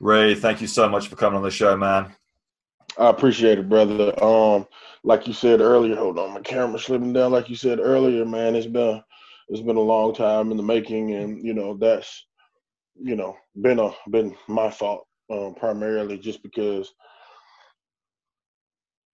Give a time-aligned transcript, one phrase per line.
[0.00, 2.14] Ray, thank you so much for coming on the show, man.
[2.98, 4.12] I appreciate it, brother.
[4.22, 4.66] Um,
[5.04, 7.32] like you said earlier, hold on, my camera slipping down.
[7.32, 9.02] Like you said earlier, man, it's been
[9.48, 12.26] it's been a long time in the making, and you know that's
[12.98, 16.92] you know been a been my fault um, primarily just because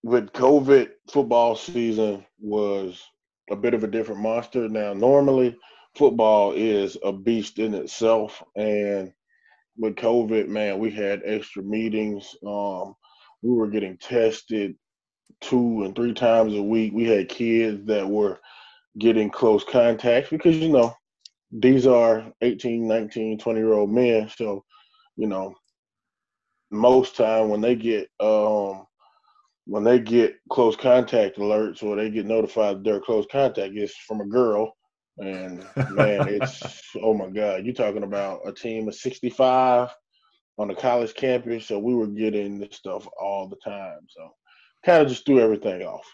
[0.05, 3.03] with COVID, football season was
[3.51, 4.69] a bit of a different monster.
[4.69, 5.57] Now, normally
[5.97, 9.13] football is a beast in itself, and
[9.79, 12.35] with COVID, man, we had extra meetings.
[12.47, 12.95] Um,
[13.43, 14.75] we were getting tested
[15.41, 16.93] two and three times a week.
[16.95, 18.39] We had kids that were
[18.99, 20.95] getting close contacts because, you know,
[21.53, 24.31] these are 18, 19, 20 year old men.
[24.35, 24.65] So,
[25.17, 25.55] you know,
[26.71, 28.87] most time when they get um
[29.67, 34.21] when they get close contact alerts or they get notified they're close contact, it's from
[34.21, 34.73] a girl.
[35.19, 35.59] And
[35.91, 36.63] man, it's
[37.03, 39.91] oh my God, you're talking about a team of 65
[40.59, 41.67] on the college campus.
[41.67, 44.01] So we were getting this stuff all the time.
[44.09, 44.31] So
[44.85, 46.07] kind of just threw everything off.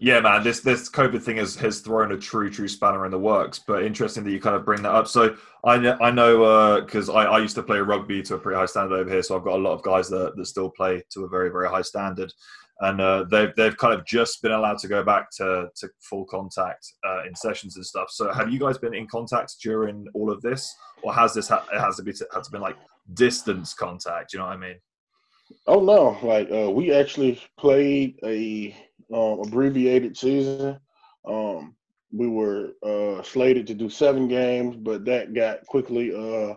[0.00, 3.18] Yeah, man, this this COVID thing has has thrown a true true spanner in the
[3.18, 3.58] works.
[3.58, 5.08] But interesting that you kind of bring that up.
[5.08, 8.38] So I know I know because uh, I, I used to play rugby to a
[8.38, 10.70] pretty high standard over here, so I've got a lot of guys that that still
[10.70, 12.32] play to a very very high standard,
[12.80, 16.24] and uh, they've they've kind of just been allowed to go back to to full
[16.26, 18.10] contact uh, in sessions and stuff.
[18.10, 21.66] So have you guys been in contact during all of this, or has this ha-
[21.72, 22.76] has to be had to been like
[23.14, 24.32] distance contact?
[24.32, 24.76] You know what I mean?
[25.66, 26.18] Oh no!
[26.22, 28.76] Like uh, we actually played a
[29.12, 30.78] um, abbreviated season.
[31.26, 31.74] Um,
[32.12, 36.54] we were uh, slated to do seven games, but that got quickly uh,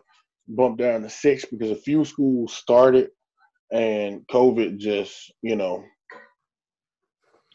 [0.47, 3.09] bumped down to six because a few schools started,
[3.71, 5.83] and COVID just you know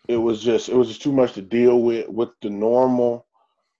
[0.08, 3.26] it was just it was just too much to deal with with the normal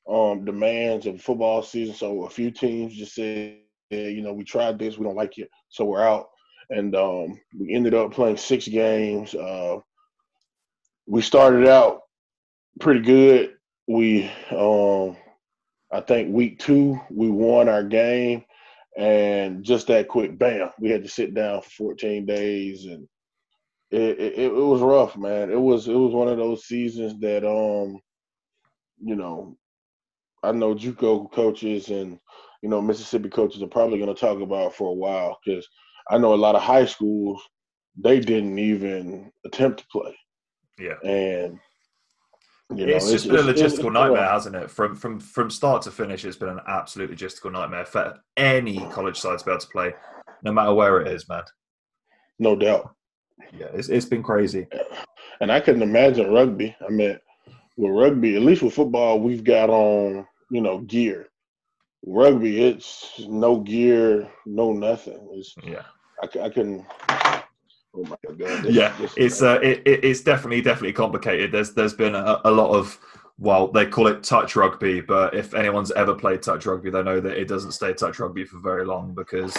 [0.08, 1.94] um, demands of football season.
[1.94, 3.58] So a few teams just said,
[3.90, 6.28] you know, we tried this, we don't like it, so we're out.
[6.70, 9.34] And um, we ended up playing six games.
[9.34, 9.78] Uh,
[11.06, 12.02] we started out
[12.80, 13.54] pretty good.
[13.86, 15.16] We, um,
[15.92, 18.44] I think, week two we won our game,
[18.98, 23.06] and just that quick, bam, we had to sit down for 14 days, and
[23.90, 25.50] it, it, it was rough, man.
[25.50, 27.98] It was it was one of those seasons that, um,
[29.02, 29.56] you know,
[30.42, 32.18] I know JUCO coaches and
[32.62, 35.66] you know Mississippi coaches are probably going to talk about for a while because
[36.10, 37.42] I know a lot of high schools
[38.02, 40.16] they didn't even attempt to play.
[40.78, 41.00] Yeah.
[41.02, 41.58] And
[42.74, 44.70] you know, it's, it's just been a logistical nightmare, hasn't it?
[44.70, 49.18] From from from start to finish, it's been an absolute logistical nightmare for any college
[49.18, 49.94] side to be able to play,
[50.42, 51.44] no matter where it is, man.
[52.38, 52.92] No doubt.
[53.52, 54.66] Yeah, it's it's been crazy.
[55.40, 56.74] And I couldn't imagine rugby.
[56.84, 57.18] I mean,
[57.76, 61.28] with rugby, at least with football, we've got on you know gear.
[62.04, 65.28] Rugby, it's no gear, no nothing.
[65.32, 65.82] It's, yeah,
[66.22, 66.84] I, I couldn't.
[67.94, 68.62] Oh my god!
[68.62, 71.52] This, yeah, this it's uh, it, it's definitely definitely complicated.
[71.52, 72.98] There's there's been a, a lot of
[73.38, 77.20] well, they call it touch rugby, but if anyone's ever played touch rugby, they know
[77.20, 79.54] that it doesn't stay touch rugby for very long because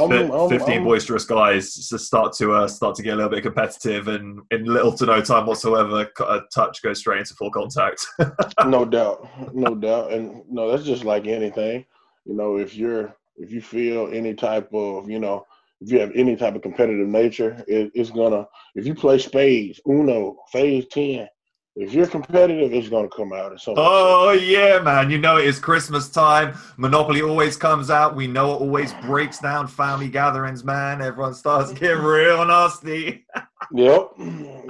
[0.00, 3.42] um, 15 um, boisterous guys to start to uh, start to get a little bit
[3.42, 8.06] competitive and in little to no time whatsoever a touch goes straight into full contact
[8.66, 11.84] no doubt no doubt and no that's just like anything
[12.24, 15.44] you know if you're if you feel any type of you know
[15.82, 18.46] if you have any type of competitive nature, it, it's gonna.
[18.74, 21.28] If you play spades, Uno, phase ten,
[21.74, 23.58] if you're competitive, it's gonna come out.
[23.68, 25.10] Oh yeah, man!
[25.10, 26.54] You know it is Christmas time.
[26.76, 28.14] Monopoly always comes out.
[28.14, 31.00] We know it always breaks down family gatherings, man.
[31.00, 33.24] Everyone starts getting real nasty.
[33.72, 34.10] yep,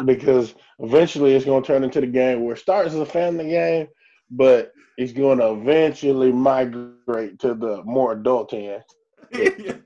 [0.04, 3.88] because eventually it's gonna turn into the game where it starts as a family game,
[4.30, 8.82] but it's gonna eventually migrate to the more adult end.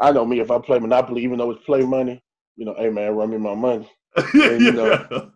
[0.00, 2.22] I know me if I play Monopoly, even though it's play money,
[2.56, 3.90] you know, hey man, run me my money.
[4.34, 5.30] And, you know,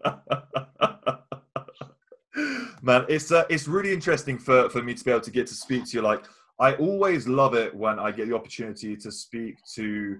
[2.83, 5.55] man, it's uh, it's really interesting for for me to be able to get to
[5.55, 6.03] speak to you.
[6.03, 6.25] Like,
[6.59, 10.19] I always love it when I get the opportunity to speak to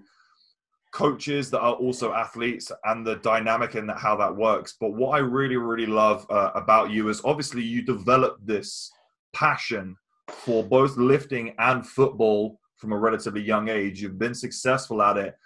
[0.91, 4.75] coaches that are also athletes and the dynamic and how that works.
[4.79, 8.91] But what I really, really love uh, about you is obviously you developed this
[9.33, 9.95] passion
[10.29, 14.01] for both lifting and football from a relatively young age.
[14.01, 15.37] You've been successful at it,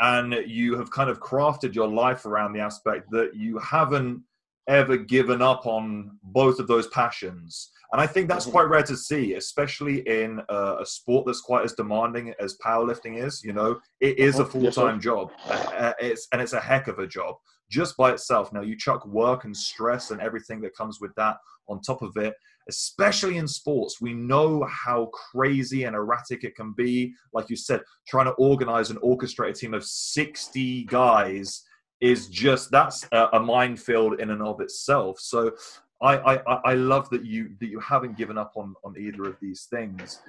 [0.00, 4.22] and you have kind of crafted your life around the aspect that you haven't
[4.68, 7.70] ever given up on both of those passions.
[7.92, 8.52] And I think that's mm-hmm.
[8.52, 13.22] quite rare to see, especially in a, a sport that's quite as demanding as powerlifting
[13.22, 13.42] is.
[13.42, 14.60] You know, it is a mm-hmm.
[14.60, 15.30] full time job.
[15.48, 17.36] Uh, it's and it's a heck of a job
[17.70, 18.52] just by itself.
[18.52, 21.38] Now you chuck work and stress and everything that comes with that
[21.68, 22.34] on top of it,
[22.68, 24.00] especially in sports.
[24.00, 27.14] We know how crazy and erratic it can be.
[27.32, 31.62] Like you said, trying to organize and orchestrate a team of 60 guys
[32.00, 35.18] is just that's a, a minefield in and of itself.
[35.20, 35.52] So
[36.00, 39.36] I, I, I love that you that you haven't given up on on either of
[39.40, 40.20] these things.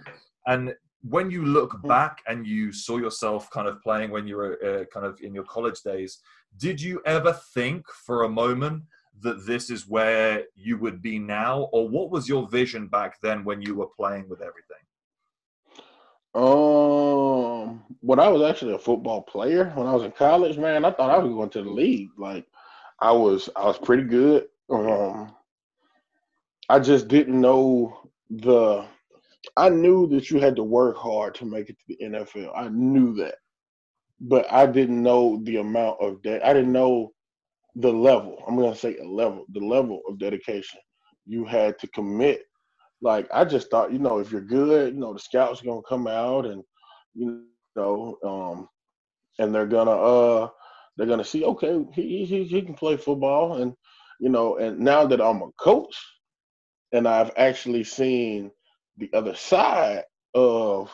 [0.47, 1.87] And when you look mm-hmm.
[1.87, 5.33] back and you saw yourself kind of playing when you were uh, kind of in
[5.33, 6.19] your college days,
[6.57, 8.83] did you ever think for a moment
[9.21, 13.43] that this is where you would be now, or what was your vision back then
[13.43, 14.83] when you were playing with everything?
[16.35, 20.91] Um, when I was actually a football player, when I was in college, man, I
[20.91, 22.09] thought I was going to the league.
[22.17, 22.45] Like,
[22.99, 24.45] I was, I was pretty good.
[24.69, 25.33] Um,
[26.69, 28.85] I just didn't know the.
[29.57, 32.51] I knew that you had to work hard to make it to the NFL.
[32.55, 33.35] I knew that,
[34.19, 36.45] but I didn't know the amount of that.
[36.45, 37.13] I didn't know
[37.75, 38.43] the level.
[38.47, 40.79] I'm gonna say a level, the level of dedication
[41.25, 42.43] you had to commit.
[43.01, 45.81] Like I just thought, you know, if you're good, you know, the scouts are gonna
[45.87, 46.63] come out and
[47.15, 48.69] you know, um,
[49.39, 50.49] and they're gonna uh
[50.97, 53.73] they're gonna see, okay, he he he can play football and
[54.19, 55.95] you know, and now that I'm a coach
[56.93, 58.51] and I've actually seen
[58.97, 60.03] the other side
[60.35, 60.91] of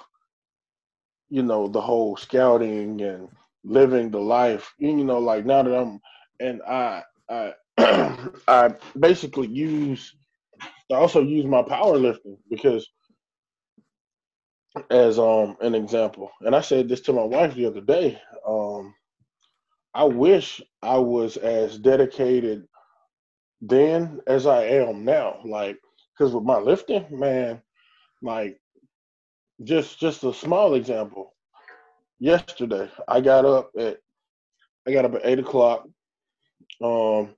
[1.30, 3.30] you know the whole scouting and
[3.64, 6.00] living the life you know like now that i'm
[6.40, 7.54] and I I
[8.48, 10.16] I basically use
[10.92, 12.90] I also use my powerlifting because
[14.92, 18.22] as um an example, and I said this to my wife the other day.
[18.48, 18.96] Um,
[19.94, 22.68] I wish I was as dedicated
[23.62, 25.40] then as I am now.
[25.46, 25.78] Like,
[26.18, 27.62] because with my lifting, man,
[28.22, 28.60] like
[29.64, 31.34] just just a small example.
[32.20, 34.00] Yesterday, I got up at
[34.88, 35.84] I got up at eight o'clock
[36.82, 37.36] um,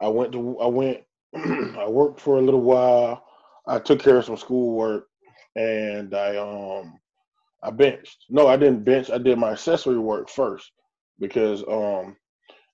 [0.00, 1.02] I went to I went
[1.36, 3.24] I worked for a little while.
[3.66, 5.06] I took care of some schoolwork,
[5.56, 6.98] and I um
[7.62, 8.24] I benched.
[8.30, 9.10] No, I didn't bench.
[9.10, 10.70] I did my accessory work first
[11.18, 12.16] because um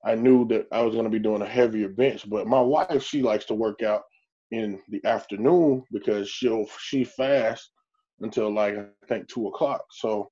[0.05, 2.29] I knew that I was going to be doing a heavier bench.
[2.29, 4.03] But my wife, she likes to work out
[4.51, 7.71] in the afternoon because she'll she fast
[8.21, 9.85] until like I think two o'clock.
[9.91, 10.31] So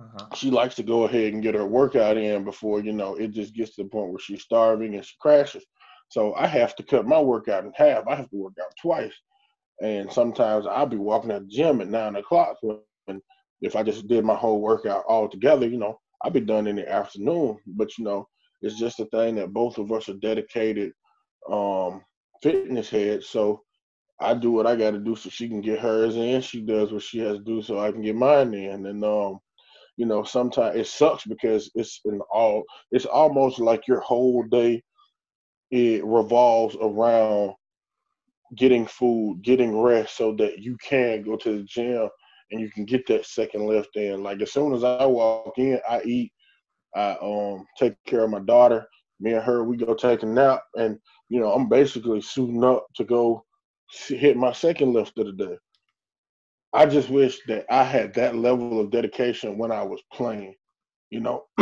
[0.00, 0.26] uh-huh.
[0.34, 3.54] She likes to go ahead and get her workout in before you know it just
[3.54, 5.64] gets to the point where she's starving and she crashes.
[6.08, 8.06] So I have to cut my workout in half.
[8.06, 9.12] I have to work out twice,
[9.82, 12.56] and sometimes I'll be walking at the gym at nine o'clock.
[13.08, 13.20] And
[13.62, 16.76] if I just did my whole workout all together, you know, I'd be done in
[16.76, 17.58] the afternoon.
[17.66, 18.28] But you know,
[18.62, 20.92] it's just a thing that both of us are dedicated
[21.50, 22.02] um,
[22.42, 23.28] fitness heads.
[23.28, 23.62] So
[24.20, 26.40] I do what I got to do so she can get hers in.
[26.40, 28.86] She does what she has to do so I can get mine in.
[28.86, 29.40] And um,
[29.96, 34.82] you know, sometimes it sucks because it's in all it's almost like your whole day
[35.70, 37.54] it revolves around
[38.56, 42.08] getting food, getting rest so that you can go to the gym
[42.50, 44.22] and you can get that second lift in.
[44.22, 46.14] Like as soon as I walk in, I eat,
[46.80, 48.86] I um take care of my daughter.
[49.20, 52.86] Me and her, we go take a nap, and you know I'm basically suiting up
[52.96, 53.44] to go
[54.08, 55.56] hit my second lift of the day.
[56.72, 60.46] I just wish that I had that level of dedication when I was playing,
[61.08, 61.44] you know,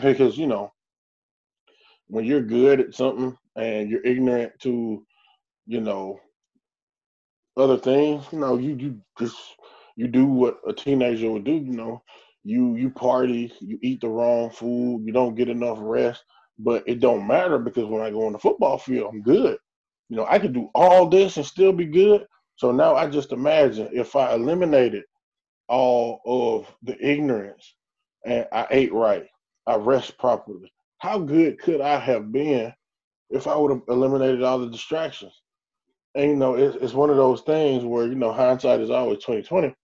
[0.00, 0.70] because you know,
[2.08, 5.04] when you're good at something and you're ignorant to,
[5.66, 6.18] you know,
[7.56, 9.36] other things, you know, you you just
[9.96, 12.02] you do what a teenager would do, you know,
[12.44, 16.24] you you party, you eat the wrong food, you don't get enough rest,
[16.58, 19.58] but it don't matter because when I go on the football field, I'm good.
[20.08, 23.32] You know, I could do all this and still be good, so now I just
[23.32, 25.04] imagine if I eliminated
[25.68, 27.74] all of the ignorance
[28.24, 29.26] and I ate right,
[29.66, 30.72] I rest properly.
[30.98, 32.72] How good could I have been
[33.32, 35.42] if I would have eliminated all the distractions?
[36.14, 39.24] And you know, it's, it's one of those things where you know hindsight is always
[39.24, 39.74] twenty twenty,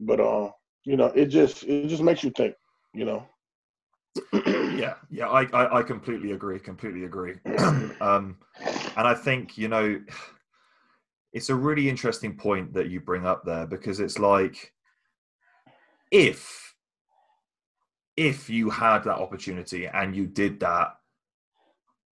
[0.00, 0.52] but um,
[0.84, 2.54] you know, it just it just makes you think,
[2.94, 3.26] you know.
[4.32, 7.34] yeah, yeah, I, I, I completely agree, completely agree.
[8.00, 8.36] um,
[8.96, 10.00] and I think you know
[11.32, 14.72] it's a really interesting point that you bring up there because it's like
[16.10, 16.74] if
[18.16, 20.97] if you had that opportunity and you did that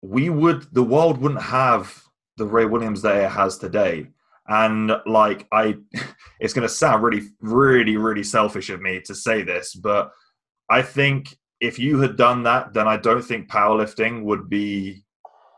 [0.10, 2.04] we would the world wouldn't have
[2.38, 4.08] the ray williams that it has today
[4.48, 5.76] and like i
[6.40, 10.12] it's to sound really really really selfish of me to say this but
[10.70, 15.06] i think if you had done that then i don't think powerlifting would be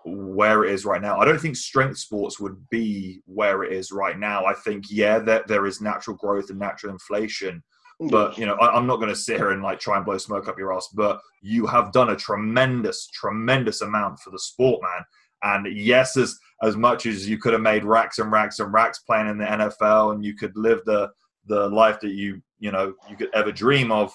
[0.08, 1.20] where it is right now.
[1.20, 4.46] I don't think strength sports would be where it is right now.
[4.46, 7.64] I think yeah, that there is natural growth and natural inflation,
[8.00, 10.18] but you know, I, am not going to sit here and like try and blow
[10.18, 10.90] smoke up your ass.
[10.94, 15.04] But you have done a tremendous, tremendous amount for the sport, man.
[15.44, 19.00] And yes, as as much as you could have made racks and racks and racks
[19.00, 21.10] playing in the NFL, and you could live the
[21.48, 24.12] the life that you you know you could ever dream of.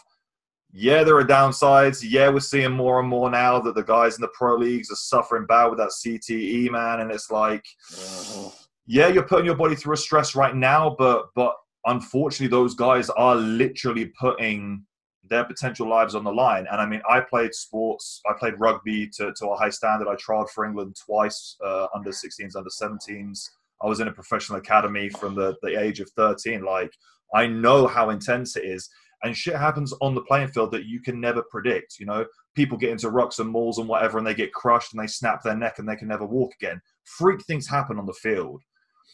[0.74, 2.02] Yeah, there are downsides.
[2.02, 4.96] Yeah, we're seeing more and more now that the guys in the pro leagues are
[4.96, 7.00] suffering bad with that CTE, man.
[7.00, 7.62] And it's like,
[7.92, 8.48] uh-huh.
[8.86, 11.54] yeah, you're putting your body through a stress right now, but but
[11.86, 14.84] unfortunately, those guys are literally putting
[15.28, 16.66] their potential lives on the line.
[16.70, 18.20] And I mean, I played sports.
[18.28, 20.08] I played rugby to, to a high standard.
[20.08, 23.48] I tried for England twice, uh, under 16s, under 17s.
[23.80, 26.64] I was in a professional academy from the, the age of 13.
[26.64, 26.92] Like,
[27.34, 28.88] I know how intense it is.
[29.24, 31.98] And shit happens on the playing field that you can never predict.
[31.98, 35.02] You know, people get into rucks and mauls and whatever, and they get crushed and
[35.02, 36.80] they snap their neck and they can never walk again.
[37.04, 38.60] Freak things happen on the field.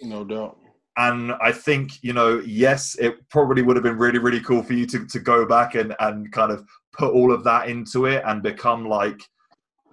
[0.00, 0.56] No doubt.
[0.98, 4.72] And I think, you know, yes, it probably would have been really, really cool for
[4.72, 8.22] you to, to go back and, and kind of put all of that into it
[8.26, 9.20] and become like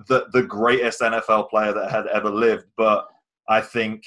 [0.07, 2.65] the the greatest NFL player that had ever lived.
[2.75, 3.07] But
[3.47, 4.03] I think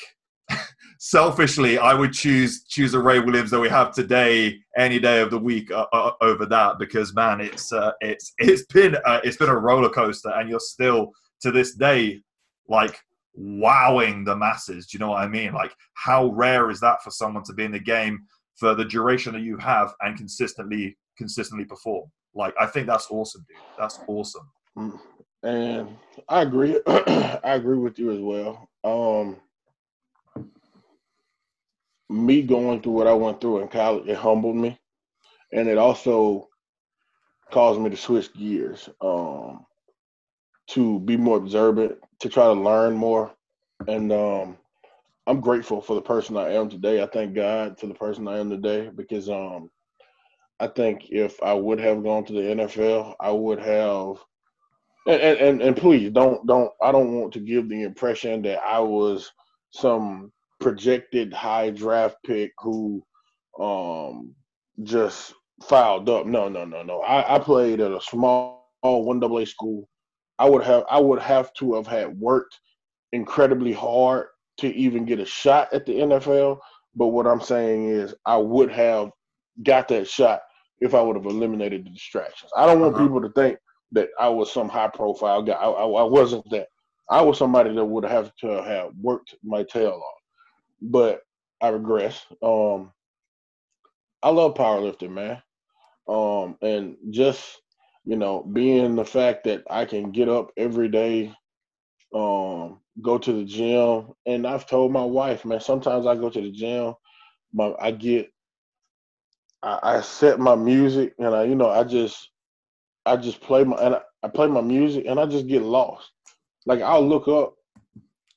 [0.98, 5.30] selfishly, I would choose choose a Ray Williams that we have today any day of
[5.30, 9.36] the week uh, uh, over that because man, it's uh, it's it's been uh, it's
[9.36, 11.12] been a roller coaster, and you're still
[11.42, 12.20] to this day
[12.68, 12.98] like
[13.38, 14.86] wowing the masses.
[14.86, 15.52] Do you know what I mean?
[15.52, 18.24] Like, how rare is that for someone to be in the game
[18.56, 22.10] for the duration that you have and consistently, consistently perform?
[22.34, 23.56] Like, I think that's awesome, dude.
[23.78, 24.50] That's awesome.
[24.76, 25.00] Mm,
[25.44, 25.96] and
[26.28, 26.80] I agree.
[26.86, 28.68] I agree with you as well.
[28.82, 29.36] Um,
[32.10, 34.78] me going through what I went through in college, it humbled me,
[35.52, 36.48] and it also
[37.52, 38.88] caused me to switch gears.
[39.00, 39.64] Um,
[40.68, 43.32] to be more observant, to try to learn more.
[43.86, 44.58] And um,
[45.26, 47.02] I'm grateful for the person I am today.
[47.02, 49.70] I thank God for the person I am today because um,
[50.60, 54.16] I think if I would have gone to the NFL, I would have.
[55.06, 58.78] And, and and please don't don't I don't want to give the impression that I
[58.80, 59.32] was
[59.70, 63.02] some projected high draft pick who
[63.58, 64.34] um
[64.82, 65.32] just
[65.62, 66.26] filed up.
[66.26, 67.00] No, no, no, no.
[67.00, 69.88] I, I played at a small one AA school
[70.38, 72.60] I would have I would have to have had worked
[73.12, 74.28] incredibly hard
[74.58, 76.58] to even get a shot at the NFL.
[76.94, 79.10] But what I'm saying is I would have
[79.62, 80.40] got that shot
[80.80, 82.50] if I would have eliminated the distractions.
[82.56, 83.04] I don't want uh-huh.
[83.04, 83.58] people to think
[83.92, 85.54] that I was some high profile guy.
[85.54, 86.68] I, I, I, wasn't that.
[87.10, 90.22] I was somebody that would have to have worked my tail off.
[90.80, 91.22] But
[91.60, 92.24] I regress.
[92.42, 92.92] Um,
[94.22, 95.42] I love powerlifting, man.
[96.08, 97.60] Um, and just
[98.08, 101.34] you know, being the fact that I can get up every day,
[102.14, 106.40] um, go to the gym, and I've told my wife, man, sometimes I go to
[106.40, 106.94] the gym,
[107.52, 108.30] but I get,
[109.62, 112.30] I, I set my music, and I, you know, I just,
[113.04, 116.10] I just play my, and I, I play my music, and I just get lost.
[116.64, 117.56] Like I'll look up,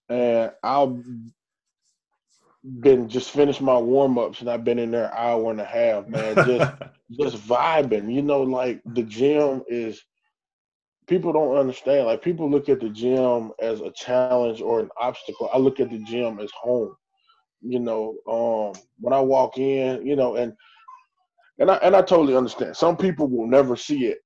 [0.10, 1.02] and I'll
[2.64, 5.66] been just finished my warm ups and I've been in there an hour and a
[5.66, 6.36] half, man.
[6.36, 6.74] Just
[7.20, 8.14] just vibing.
[8.14, 10.04] You know, like the gym is
[11.08, 12.06] people don't understand.
[12.06, 15.50] Like people look at the gym as a challenge or an obstacle.
[15.54, 16.96] I look at the gym as home.
[17.62, 20.54] You know, um, when I walk in, you know, and
[21.60, 22.76] and I and I totally understand.
[22.76, 24.20] Some people will never see it,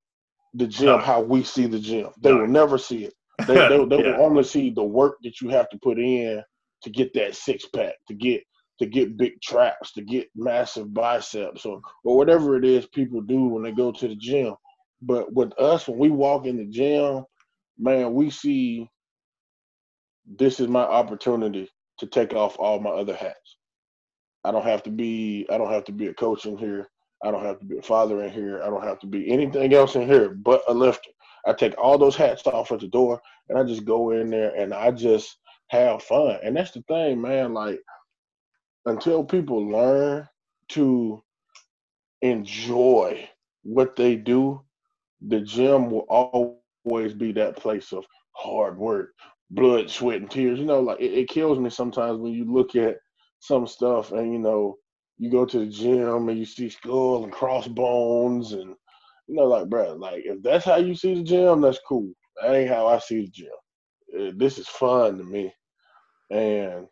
[0.54, 0.98] the gym no.
[0.98, 2.10] how we see the gym.
[2.20, 2.40] They no.
[2.40, 3.14] will never see it.
[3.46, 4.18] They they, they yeah.
[4.18, 6.42] will only see the work that you have to put in
[6.82, 8.42] to get that six pack, to get
[8.78, 13.46] to get big traps, to get massive biceps, or or whatever it is people do
[13.46, 14.54] when they go to the gym.
[15.02, 17.24] But with us, when we walk in the gym,
[17.78, 18.88] man, we see
[20.26, 21.68] this is my opportunity
[21.98, 23.56] to take off all my other hats.
[24.44, 26.88] I don't have to be I don't have to be a coach in here.
[27.24, 28.62] I don't have to be a father in here.
[28.62, 31.10] I don't have to be anything else in here but a lifter.
[31.46, 34.54] I take all those hats off at the door and I just go in there
[34.54, 36.38] and I just have fun.
[36.42, 37.54] And that's the thing, man.
[37.54, 37.80] Like
[38.86, 40.28] until people learn
[40.70, 41.22] to
[42.22, 43.28] enjoy
[43.62, 44.60] what they do,
[45.26, 47.52] the gym will always be that place of
[47.88, 48.68] hard work,
[49.14, 49.50] blood,
[49.90, 49.98] sweat, and
[50.30, 50.32] tears.
[50.32, 52.96] You know, like it, it kills me sometimes when you look at
[53.38, 54.76] some stuff and you know
[55.18, 58.74] you go to the gym and you see skull and crossbones and
[59.28, 62.10] you know, like, bro, like if that's how you see the gym, that's cool.
[62.42, 63.65] That ain't how I see the gym.
[64.12, 65.52] This is fun to me,
[66.30, 66.86] and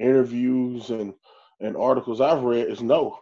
[0.00, 1.14] interviews and
[1.60, 3.18] and articles I've read is no.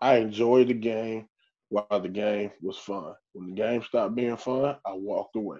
[0.00, 1.28] I enjoyed the game
[1.68, 3.14] while the game was fun.
[3.32, 5.58] When the game stopped being fun, I walked away.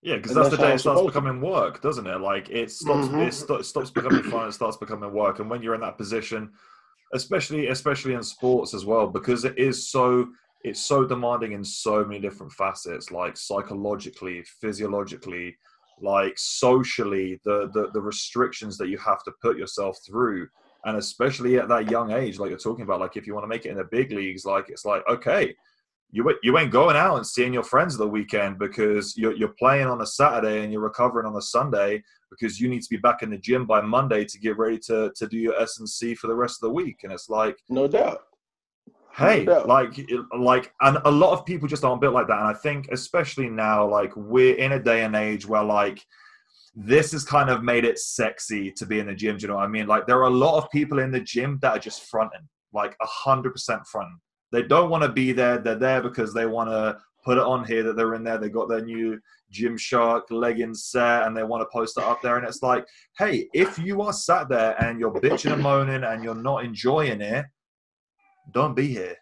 [0.00, 2.20] Yeah, because that's, that's, the day it starts becoming work, doesn't it?
[2.20, 3.18] Like it stops, mm-hmm.
[3.20, 4.48] it st- stops becoming fun.
[4.48, 6.52] It starts becoming work, and when you're in that position,
[7.12, 10.28] especially especially in sports as well, because it is so
[10.62, 15.56] it's so demanding in so many different facets, like psychologically, physiologically,
[16.02, 20.48] like socially, the the, the restrictions that you have to put yourself through
[20.84, 23.48] and especially at that young age, like you're talking about, like if you want to
[23.48, 25.54] make it in the big leagues, like it's like okay,
[26.10, 29.86] you you ain't going out and seeing your friends the weekend because you're you're playing
[29.86, 33.22] on a Saturday and you're recovering on a Sunday because you need to be back
[33.22, 36.14] in the gym by Monday to get ready to to do your S and C
[36.14, 38.20] for the rest of the week, and it's like no doubt.
[39.18, 39.66] Hey, doubt.
[39.66, 40.08] like,
[40.38, 42.38] like, and a lot of people just aren't built like that.
[42.38, 46.04] And I think, especially now, like, we're in a day and age where, like,
[46.80, 49.36] this has kind of made it sexy to be in the gym.
[49.36, 49.88] Do you know what I mean?
[49.88, 52.96] Like there are a lot of people in the gym that are just fronting, like
[53.02, 54.20] a hundred percent fronting.
[54.52, 55.58] They don't want to be there.
[55.58, 58.38] They're there because they want to put it on here that they're in there.
[58.38, 59.18] They got their new
[59.52, 62.36] Gymshark leggings set and they want to post it up there.
[62.36, 62.86] And it's like,
[63.18, 67.20] hey, if you are sat there and you're bitching and moaning and you're not enjoying
[67.20, 67.44] it,
[68.52, 69.16] don't be here.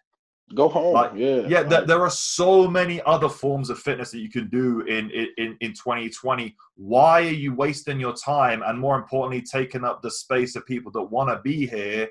[0.55, 0.93] Go home.
[0.93, 1.45] Like, yeah.
[1.47, 1.63] Yeah.
[1.63, 5.57] There, there, are so many other forms of fitness that you can do in, in,
[5.59, 6.55] in 2020.
[6.75, 10.91] Why are you wasting your time and more importantly, taking up the space of people
[10.93, 12.07] that want to be here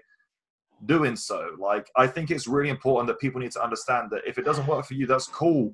[0.84, 1.56] doing so?
[1.58, 4.66] Like, I think it's really important that people need to understand that if it doesn't
[4.66, 5.72] work for you, that's cool.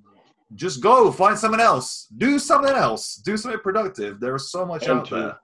[0.54, 2.06] Just go find someone else.
[2.16, 3.16] Do something else.
[3.16, 4.20] Do something productive.
[4.20, 5.40] There is so much and out to, there.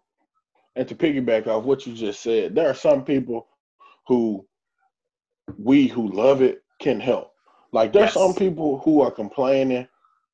[0.77, 3.49] And to piggyback off what you just said, there are some people
[4.07, 4.47] who
[5.57, 7.33] we who love it can help.
[7.73, 8.15] Like there's yes.
[8.15, 9.87] some people who are complaining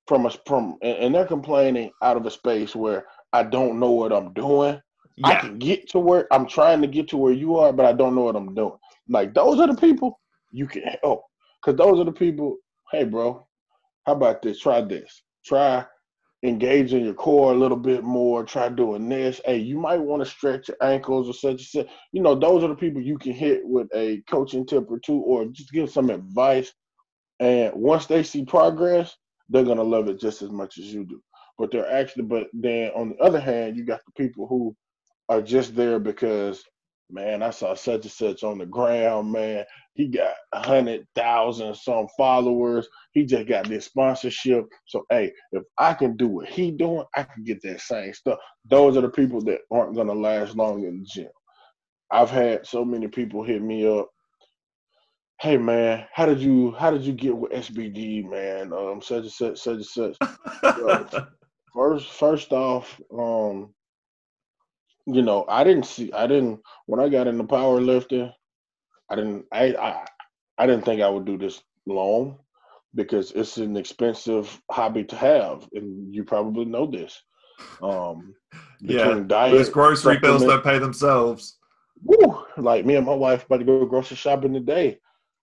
[0.07, 4.13] from us from and they're complaining out of a space where I don't know what
[4.13, 4.81] I'm doing.
[5.17, 5.29] Yeah.
[5.29, 7.93] I can get to where I'm trying to get to where you are, but I
[7.93, 8.79] don't know what I'm doing.
[9.09, 10.21] Like those are the people
[10.53, 11.25] you can help.
[11.65, 12.59] Cause those are the people,
[12.93, 13.47] hey bro,
[14.07, 14.61] how about this?
[14.61, 15.23] Try this.
[15.45, 15.85] Try
[16.45, 18.45] engaging your core a little bit more.
[18.45, 19.41] Try doing this.
[19.45, 21.87] Hey, you might want to stretch your ankles or such and such.
[22.13, 25.19] You know, those are the people you can hit with a coaching tip or two,
[25.19, 26.73] or just give some advice.
[27.41, 29.17] And once they see progress,
[29.49, 31.21] they're gonna love it just as much as you do.
[31.59, 34.77] But they're actually, but then on the other hand, you got the people who
[35.29, 36.63] are just there because
[37.11, 39.65] man, I saw such and such on the ground, man.
[39.95, 42.89] He got a hundred thousand some followers.
[43.13, 44.65] He just got this sponsorship.
[44.87, 48.39] So hey, if I can do what he doing, I can get that same stuff.
[48.69, 51.31] Those are the people that aren't gonna last long in the gym.
[52.11, 54.09] I've had so many people hit me up.
[55.41, 58.73] Hey man, how did you how did you get with SBD, man?
[58.73, 60.17] Um, such and such, such and such.
[61.75, 63.73] first, first off, um,
[65.07, 68.33] you know, I didn't see, I didn't when I got into powerlifting,
[69.11, 70.07] I didn't, I, I,
[70.59, 72.39] I didn't think I would do this long
[72.95, 77.21] because it's an expensive hobby to have, and you probably know this.
[77.83, 78.35] Um,
[78.81, 81.59] yeah, diet, those grocery bills don't pay themselves.
[82.03, 82.45] Woo!
[82.57, 84.99] Like me and my wife about to go grocery shopping today,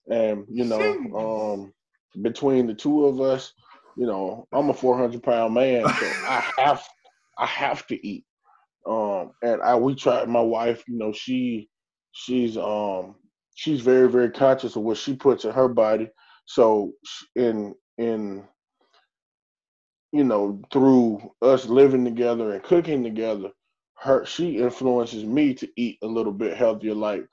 [0.09, 0.81] and you know,
[1.15, 1.73] um,
[2.21, 3.53] between the two of us,
[3.97, 6.83] you know, I'm a 400 pound man, so I have,
[7.37, 8.25] I have to eat.
[8.85, 11.69] Um, and I we tried my wife, you know, she
[12.13, 13.15] she's um
[13.61, 16.09] she's very very conscious of what she puts in her body.
[16.45, 16.93] So
[17.35, 18.43] in in
[20.11, 23.51] you know through us living together and cooking together,
[23.99, 26.95] her she influences me to eat a little bit healthier.
[26.95, 27.23] Like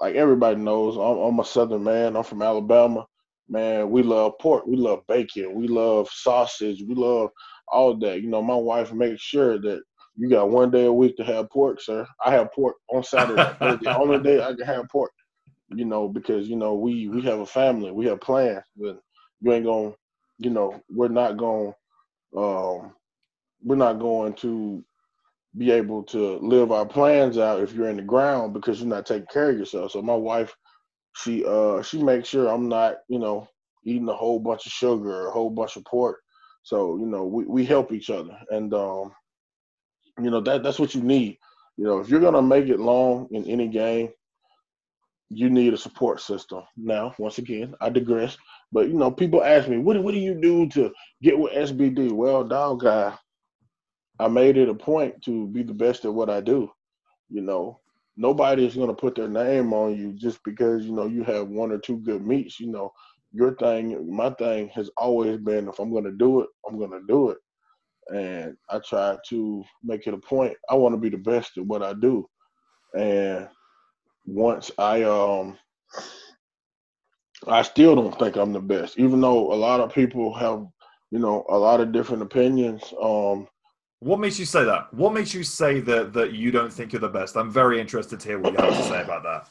[0.00, 2.16] like everybody knows, I'm, I'm a Southern man.
[2.16, 3.06] I'm from Alabama.
[3.48, 4.64] Man, we love pork.
[4.66, 5.54] We love bacon.
[5.54, 6.84] We love sausage.
[6.86, 7.30] We love
[7.68, 8.22] all that.
[8.22, 9.82] You know, my wife makes sure that
[10.16, 12.06] you got one day a week to have pork, sir.
[12.24, 13.44] I have pork on Saturday.
[13.60, 15.10] The only day I can have pork.
[15.74, 19.00] You know, because you know we we have a family, we have plans, but
[19.40, 19.92] you ain't gonna,
[20.38, 21.72] you know, we're not going,
[22.36, 22.94] um,
[23.62, 24.84] we're not going to
[25.56, 29.06] be able to live our plans out if you're in the ground because you're not
[29.06, 29.92] taking care of yourself.
[29.92, 30.54] So my wife,
[31.16, 33.48] she uh she makes sure I'm not, you know,
[33.84, 36.20] eating a whole bunch of sugar or a whole bunch of pork.
[36.62, 39.12] So you know we we help each other, and um
[40.20, 41.38] you know that that's what you need.
[41.76, 44.10] You know, if you're gonna make it long in any game,
[45.34, 46.62] you need a support system.
[46.76, 48.36] Now, once again, I digress.
[48.72, 50.92] But you know, people ask me, what what do you do to
[51.22, 52.12] get with SBD?
[52.12, 53.16] Well, dog, I
[54.18, 56.70] I made it a point to be the best at what I do.
[57.28, 57.80] You know,
[58.16, 61.72] nobody is gonna put their name on you just because you know you have one
[61.72, 62.60] or two good meets.
[62.60, 62.92] You know,
[63.32, 67.30] your thing, my thing has always been if I'm gonna do it, I'm gonna do
[67.30, 67.38] it
[68.12, 70.56] and I try to make it a point.
[70.68, 72.28] I want to be the best at what I do,
[72.98, 73.48] and
[74.24, 75.58] once I um
[77.46, 80.66] I still don't think I'm the best, even though a lot of people have,
[81.10, 82.82] you know, a lot of different opinions.
[83.00, 83.48] Um,
[83.98, 84.92] what makes you say that?
[84.94, 87.36] What makes you say that that you don't think you're the best?
[87.36, 89.48] I'm very interested to hear what you have to say about that.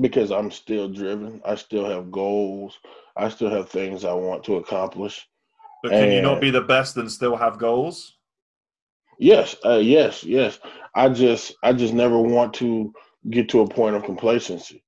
[0.00, 1.40] Because I'm still driven.
[1.44, 2.78] I still have goals.
[3.16, 5.26] I still have things I want to accomplish.
[5.82, 8.16] But can and, you not be the best and still have goals?
[9.18, 10.58] Yes, uh, yes, yes.
[10.94, 12.92] I just I just never want to
[13.28, 14.82] get to a point of complacency.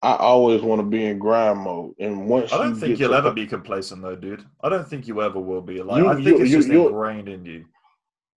[0.00, 1.94] I always want to be in grind mode.
[1.98, 4.44] And once I don't you think you'll ever be complacent though, dude.
[4.62, 5.82] I don't think you ever will be.
[5.82, 7.64] Like you, I think you, it's just ingrained in you.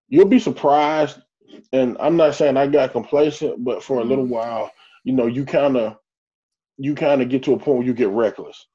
[0.10, 1.19] You'll be surprised,
[1.71, 4.30] and I'm not saying I got complacent, but for a little mm.
[4.30, 4.71] while,
[5.04, 5.97] you know, you kind of
[6.77, 8.65] you kind of get to a point where you get reckless.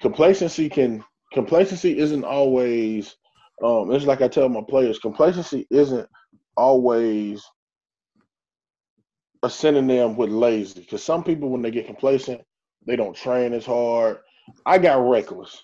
[0.00, 3.16] Complacency can complacency isn't always.
[3.64, 6.08] Um, it's like I tell my players, complacency isn't
[6.56, 7.44] always
[9.42, 12.42] a synonym with lazy because some people when they get complacent
[12.86, 14.18] they don't train as hard.
[14.66, 15.62] I got reckless.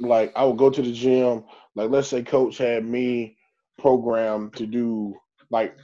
[0.00, 1.44] Like i would go to the gym
[1.76, 3.36] like let's say coach had me
[3.78, 5.14] programmed to do
[5.50, 5.76] like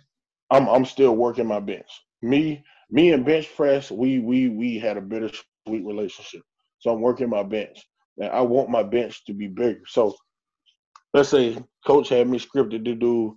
[0.51, 1.89] i'm i'm still working my bench.
[2.23, 6.43] Me me and bench press we we we had a bittersweet relationship.
[6.81, 7.79] So i'm working my bench
[8.19, 9.83] and i want my bench to be bigger.
[9.87, 10.17] So
[11.15, 13.37] let's say coach had me scripted to do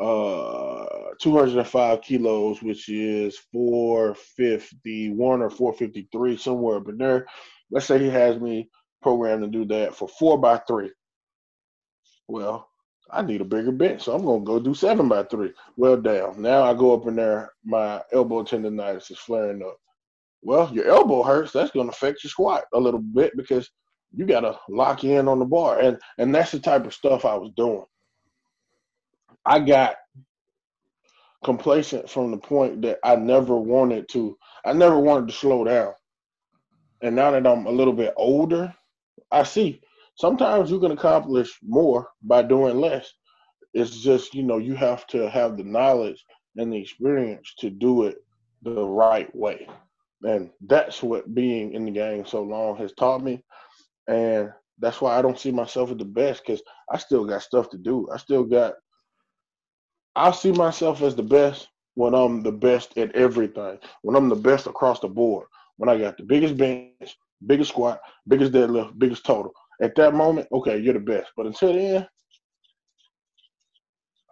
[0.00, 0.86] uh
[1.20, 7.26] 205 kilos, which is 451 or 453, somewhere in there.
[7.70, 8.68] Let's say he has me
[9.02, 10.90] programmed to do that for four by three.
[12.28, 12.68] Well,
[13.10, 15.52] I need a bigger bench, so I'm gonna go do seven by three.
[15.76, 16.42] Well, damn.
[16.42, 19.78] Now I go up in there, my elbow tendonitis is flaring up.
[20.42, 21.52] Well, your elbow hurts.
[21.52, 23.70] That's gonna affect your squat a little bit because
[24.12, 27.36] you gotta lock in on the bar, and and that's the type of stuff I
[27.36, 27.84] was doing.
[29.46, 29.96] I got
[31.44, 34.36] complacent from the point that I never wanted to.
[34.64, 35.92] I never wanted to slow down.
[37.02, 38.74] And now that I'm a little bit older,
[39.30, 39.80] I see
[40.16, 43.12] sometimes you can accomplish more by doing less.
[43.74, 46.24] It's just, you know, you have to have the knowledge
[46.56, 48.16] and the experience to do it
[48.62, 49.68] the right way.
[50.22, 53.44] And that's what being in the game so long has taught me.
[54.08, 57.70] And that's why I don't see myself as the best because I still got stuff
[57.70, 58.08] to do.
[58.12, 58.74] I still got
[60.16, 63.78] I see myself as the best when I'm the best at everything.
[64.02, 65.46] When I'm the best across the board.
[65.76, 69.52] When I got the biggest bench, biggest squat, biggest deadlift, biggest total.
[69.82, 71.32] At that moment, okay, you're the best.
[71.36, 72.08] But until then,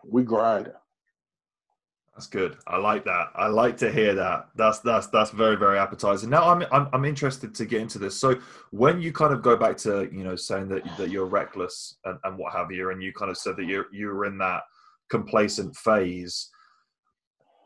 [0.06, 0.72] we grinding.
[2.14, 2.56] That's good.
[2.66, 3.28] I like that.
[3.34, 4.48] I like to hear that.
[4.54, 6.30] That's that's that's very very appetizing.
[6.30, 8.18] Now I'm I'm I'm interested to get into this.
[8.18, 8.36] So
[8.70, 12.16] when you kind of go back to you know saying that that you're reckless and,
[12.22, 14.62] and what have you, and you kind of said that you you were in that
[15.16, 16.50] complacent phase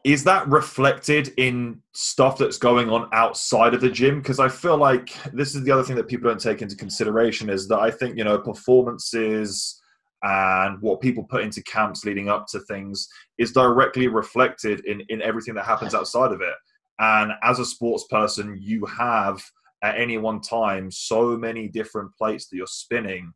[0.05, 4.21] is that reflected in stuff that's going on outside of the gym?
[4.21, 7.51] Because i feel like this is the other thing that people don't take into consideration
[7.51, 9.81] is that i think you know performances
[10.23, 13.09] and what people put into camps leading up to things
[13.39, 16.55] is directly reflected in in everything that happens outside of it.
[16.99, 19.41] And as a sports person you have
[19.85, 23.33] at any one time so many different plates that you're spinning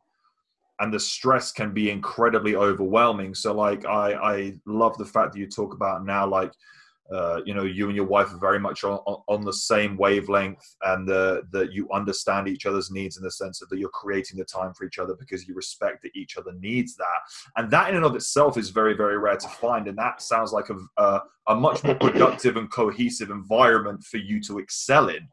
[0.79, 3.33] and the stress can be incredibly overwhelming.
[3.35, 6.51] So like i i love the fact that you talk about now like
[7.11, 10.75] uh, you know you and your wife are very much on, on the same wavelength
[10.83, 14.45] and that you understand each other's needs in the sense of that you're creating the
[14.45, 17.19] time for each other because you respect that each other needs that.
[17.57, 19.87] And that in and of itself is very very rare to find.
[19.87, 24.41] And that sounds like a, a, a much more productive and cohesive environment for you
[24.43, 25.27] to excel in.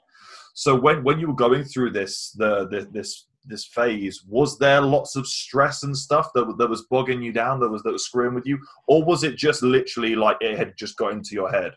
[0.55, 4.81] So when when you were going through this the, the this this phase was there
[4.81, 8.05] lots of stress and stuff that, that was bogging you down that was that was
[8.05, 8.59] screwing with you?
[8.87, 11.73] Or was it just literally like it had just got into your head?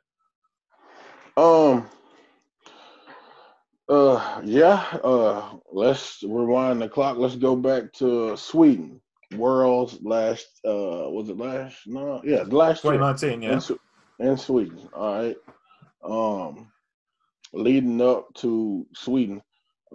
[1.38, 1.88] Um
[3.90, 7.18] uh yeah uh let's rewind the clock.
[7.18, 9.02] Let's go back to sweden.
[9.36, 13.52] World's last uh was it last no yeah last 2019 year.
[13.52, 13.76] yeah.
[14.20, 15.38] In, in sweden all right
[16.04, 16.72] um
[17.52, 19.42] leading up to sweden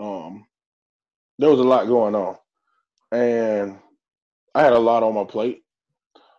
[0.00, 0.44] um
[1.38, 2.36] there was a lot going on,
[3.12, 3.78] and
[4.54, 5.62] I had a lot on my plate,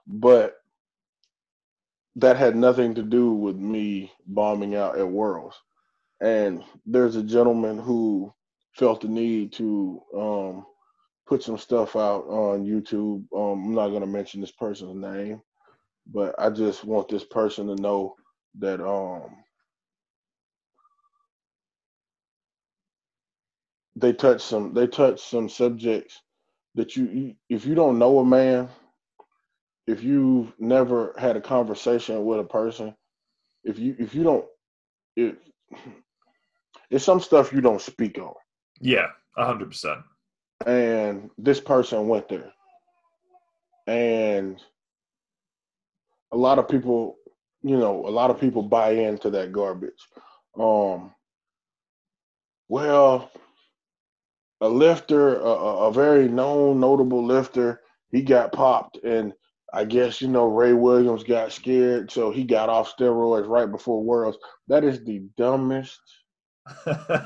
[0.08, 0.56] but
[2.16, 5.56] that had nothing to do with me bombing out at Worlds.
[6.22, 8.34] And there's a gentleman who
[8.74, 10.66] felt the need to um,
[11.28, 13.24] put some stuff out on YouTube.
[13.34, 15.42] Um, I'm not going to mention this person's name,
[16.12, 18.16] but I just want this person to know
[18.58, 19.30] that um,
[24.00, 26.22] they touch some they touch some subjects
[26.76, 28.70] that you if you don't know a man
[29.88, 32.96] if you've never had a conversation with a person
[33.64, 34.46] if you if you don't
[35.16, 35.36] if
[36.90, 38.34] it's some stuff you don't speak on.
[38.80, 39.08] Yeah,
[39.38, 40.00] hundred percent.
[40.66, 42.52] And this person went there,
[43.88, 44.62] and
[46.32, 47.18] a lot of people,
[47.62, 50.08] you know, a lot of people buy into that garbage.
[50.60, 51.14] Um,
[52.68, 53.32] well,
[54.62, 55.50] a lifter, a,
[55.88, 59.34] a very known, notable lifter, he got popped, and
[59.74, 64.04] I guess you know Ray Williams got scared, so he got off steroids right before
[64.04, 64.38] Worlds.
[64.68, 66.02] That is the dumbest,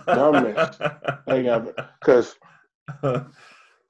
[0.05, 0.79] dumbest
[1.27, 1.73] thing ever.
[1.99, 2.35] Because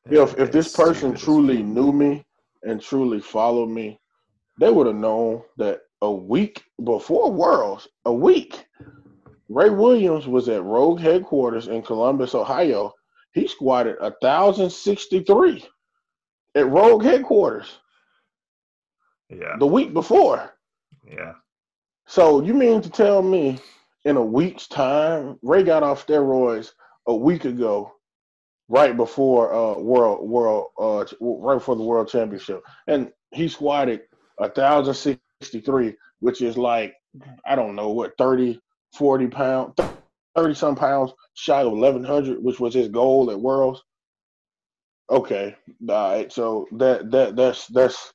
[0.06, 2.26] if if this person truly knew me
[2.64, 4.00] and truly followed me,
[4.60, 8.66] they would have known that a week before Worlds, a week,
[9.50, 12.94] Ray Williams was at Rogue headquarters in Columbus, Ohio.
[13.34, 15.66] He squatted a thousand sixty three
[16.56, 17.78] at Rogue headquarters.
[19.30, 19.56] Yeah.
[19.60, 20.54] The week before.
[21.10, 21.34] Yeah.
[22.06, 23.60] So you mean to tell me
[24.06, 26.72] in a week's time, Ray got off steroids
[27.08, 27.92] a week ago,
[28.68, 34.02] right before uh world world uh right before the world championship, and he squatted
[34.40, 36.94] a thousand sixty three, which is like
[37.46, 38.60] I don't know what 30,
[38.94, 39.74] 40 pounds,
[40.36, 43.82] thirty some pounds shy of eleven hundred, which was his goal at Worlds.
[45.10, 45.56] Okay,
[45.90, 46.32] all right.
[46.32, 48.14] So that that that's that's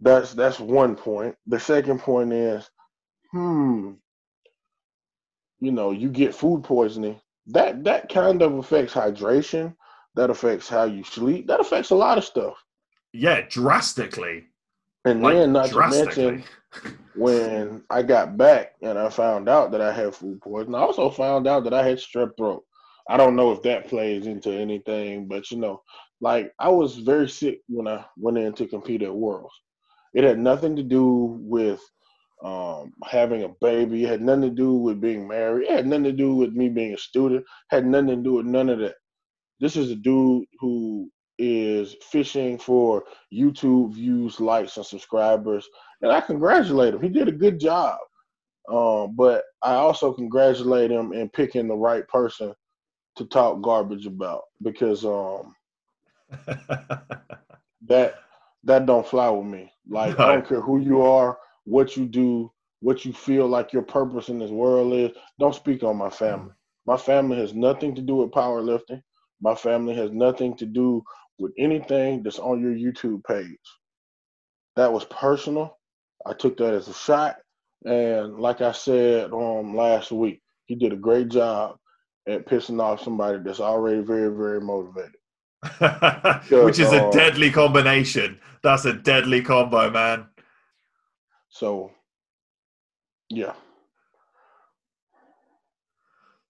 [0.00, 1.34] that's that's one point.
[1.46, 2.68] The second point is,
[3.32, 3.92] hmm,
[5.60, 7.20] you know, you get food poisoning.
[7.48, 9.74] That that kind of affects hydration.
[10.14, 11.46] That affects how you sleep.
[11.46, 12.54] That affects a lot of stuff.
[13.12, 14.46] Yeah, drastically.
[15.04, 16.44] And Like, then not to mention
[17.16, 21.10] when I got back and I found out that I had food poisoning, I also
[21.10, 22.64] found out that I had strep throat.
[23.08, 25.82] I don't know if that plays into anything, but you know,
[26.20, 29.54] like I was very sick when I went in to compete at Worlds.
[30.14, 31.80] It had nothing to do with
[32.42, 34.04] um, having a baby.
[34.04, 35.68] It had nothing to do with being married.
[35.68, 37.42] It had nothing to do with me being a student.
[37.42, 38.94] It had nothing to do with none of that.
[39.60, 45.68] This is a dude who is fishing for YouTube views, likes, and subscribers,
[46.02, 47.02] and I congratulate him.
[47.02, 47.98] He did a good job.
[48.70, 52.54] Um, but I also congratulate him in picking the right person
[53.16, 55.54] to talk garbage about because um,
[57.86, 58.14] that
[58.64, 59.72] that don't fly with me.
[59.88, 63.82] Like I don't care who you are, what you do, what you feel like your
[63.82, 65.12] purpose in this world is.
[65.38, 66.52] Don't speak on my family.
[66.86, 69.02] My family has nothing to do with powerlifting.
[69.40, 71.02] My family has nothing to do
[71.38, 73.58] with anything that's on your YouTube page.
[74.76, 75.75] That was personal.
[76.26, 77.36] I took that as a shot,
[77.84, 81.76] and like I said um last week, he did a great job
[82.28, 85.14] at pissing off somebody that's already very, very motivated.
[86.64, 88.40] Which is a uh, deadly combination.
[88.62, 90.26] That's a deadly combo, man.
[91.48, 91.92] So,
[93.28, 93.54] yeah.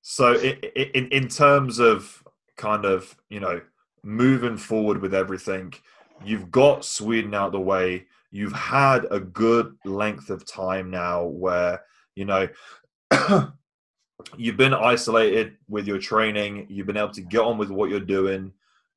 [0.02, 2.24] So, i- i- in in terms of
[2.56, 3.60] kind of you know
[4.02, 5.74] moving forward with everything,
[6.24, 8.06] you've got Sweden out the way.
[8.36, 11.80] You've had a good length of time now where
[12.16, 12.46] you know
[14.36, 16.66] you've been isolated with your training.
[16.68, 18.52] You've been able to get on with what you're doing.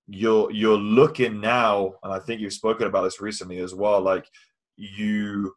[0.08, 4.02] You're you're looking now, and I think you've spoken about this recently as well.
[4.02, 4.28] Like
[4.76, 5.56] you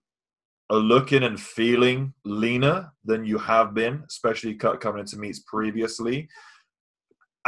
[0.70, 6.28] are looking and feeling leaner than you have been, especially coming into meets previously.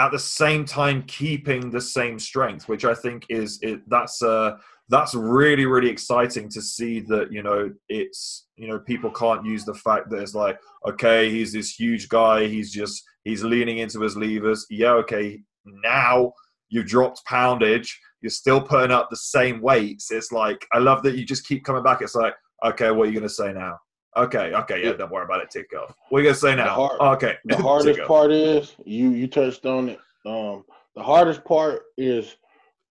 [0.00, 3.88] At the same time, keeping the same strength, which I think is it.
[3.88, 4.56] That's uh,
[4.88, 9.64] that's really really exciting to see that you know it's you know people can't use
[9.64, 14.00] the fact that it's like okay he's this huge guy he's just he's leaning into
[14.00, 14.66] his levers.
[14.70, 16.32] Yeah okay now
[16.68, 20.10] you've dropped poundage you're still putting up the same weights.
[20.10, 22.02] It's like i love that you just keep coming back.
[22.02, 23.78] It's like okay what are you going to say now?
[24.16, 25.94] Okay okay yeah don't worry about it tick off.
[26.10, 26.74] What are you going to say now?
[26.74, 29.98] hard- okay The hardest part is you you touched on it.
[30.26, 32.36] Um, the hardest part is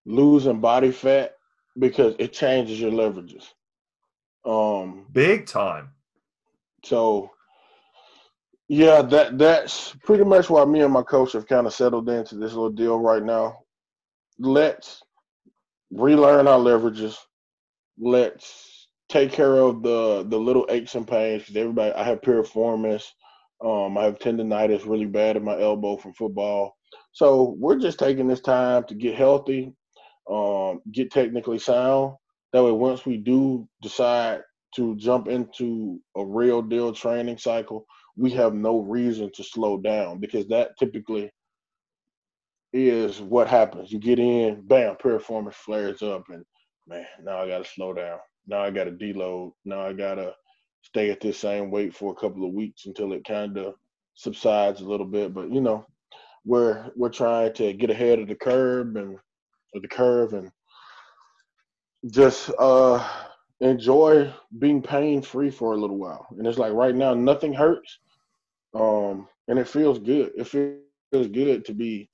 [0.05, 1.35] losing body fat
[1.77, 3.45] because it changes your leverages.
[4.45, 5.89] Um, big time
[6.83, 7.31] so
[8.67, 12.35] yeah, that that's pretty much why me and my coach have kind of settled into
[12.35, 13.59] this little deal right now.
[14.39, 15.01] Let's
[15.91, 17.15] relearn our leverages.
[17.99, 21.93] Let's take care of the the little aches and pains because everybody.
[21.93, 23.03] I have piriformis.
[23.63, 26.75] Um, I have tendonitis really bad in my elbow from football.
[27.13, 29.71] So we're just taking this time to get healthy,
[30.29, 32.15] um, get technically sound.
[32.53, 34.41] That way, once we do decide
[34.75, 40.19] to jump into a real deal training cycle, we have no reason to slow down
[40.19, 41.31] because that typically
[42.73, 43.91] is what happens.
[43.91, 46.43] You get in, bam, piriformis flares up, and
[46.87, 48.19] man, now I got to slow down.
[48.47, 49.53] Now I got to deload.
[49.65, 50.33] Now I got to
[50.81, 53.75] stay at this same weight for a couple of weeks until it kind of
[54.15, 55.33] subsides a little bit.
[55.33, 55.85] But you know,
[56.45, 59.17] we're we're trying to get ahead of the curve and
[59.81, 60.51] the curve and
[62.11, 63.07] just uh
[63.61, 66.27] enjoy being pain free for a little while.
[66.37, 67.99] And it's like right now nothing hurts.
[68.73, 70.31] Um and it feels good.
[70.37, 72.09] It feels good to be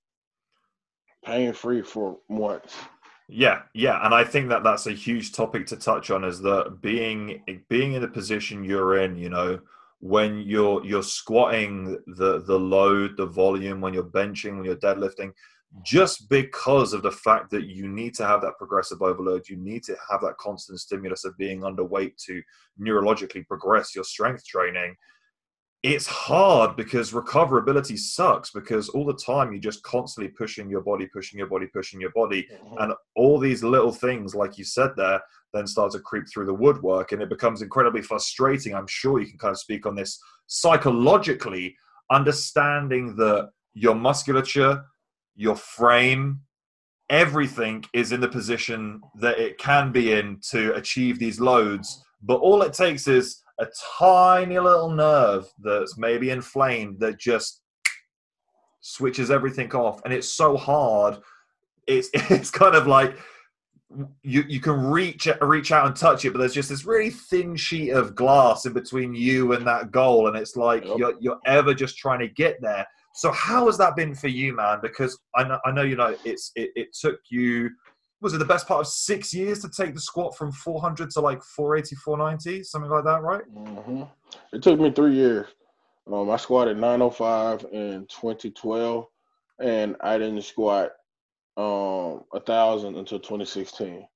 [1.25, 2.75] pain free for once.
[3.31, 6.81] Yeah, yeah, and I think that that's a huge topic to touch on is that
[6.81, 9.59] being being in the position you're in, you know,
[9.99, 15.31] when you're you're squatting the the load, the volume, when you're benching, when you're deadlifting,
[15.83, 19.83] just because of the fact that you need to have that progressive overload, you need
[19.83, 22.41] to have that constant stimulus of being underweight to
[22.81, 24.95] neurologically progress your strength training
[25.81, 31.07] it's hard because recoverability sucks because all the time you're just constantly pushing your body,
[31.07, 32.47] pushing your body, pushing your body.
[32.51, 32.75] Mm-hmm.
[32.79, 35.21] And all these little things, like you said there,
[35.53, 38.75] then start to creep through the woodwork and it becomes incredibly frustrating.
[38.75, 41.77] I'm sure you can kind of speak on this psychologically,
[42.11, 44.83] understanding that your musculature,
[45.39, 46.41] your frame,
[47.09, 52.03] everything is in the position that it can be in to achieve these loads.
[52.21, 57.61] But all it takes is a tiny little nerve that's maybe inflamed that just
[58.81, 61.17] switches everything off and it's so hard
[61.85, 63.17] it's it's kind of like
[64.23, 67.57] you you can reach reach out and touch it but there's just this really thin
[67.57, 70.97] sheet of glass in between you and that goal and it's like yep.
[70.97, 72.87] you're you're ever just trying to get there
[73.19, 76.15] so how has that been for you man because i know i know you know
[76.23, 77.69] it's it, it took you
[78.21, 81.21] was it the best part of six years to take the squat from 400 to
[81.21, 83.43] like 480, 490, something like that, right?
[83.53, 84.03] Mm-hmm.
[84.51, 85.47] It took me three years.
[86.11, 89.05] Um, I squatted 905 in 2012,
[89.61, 90.91] and I didn't squat
[91.57, 94.07] um a thousand until 2016.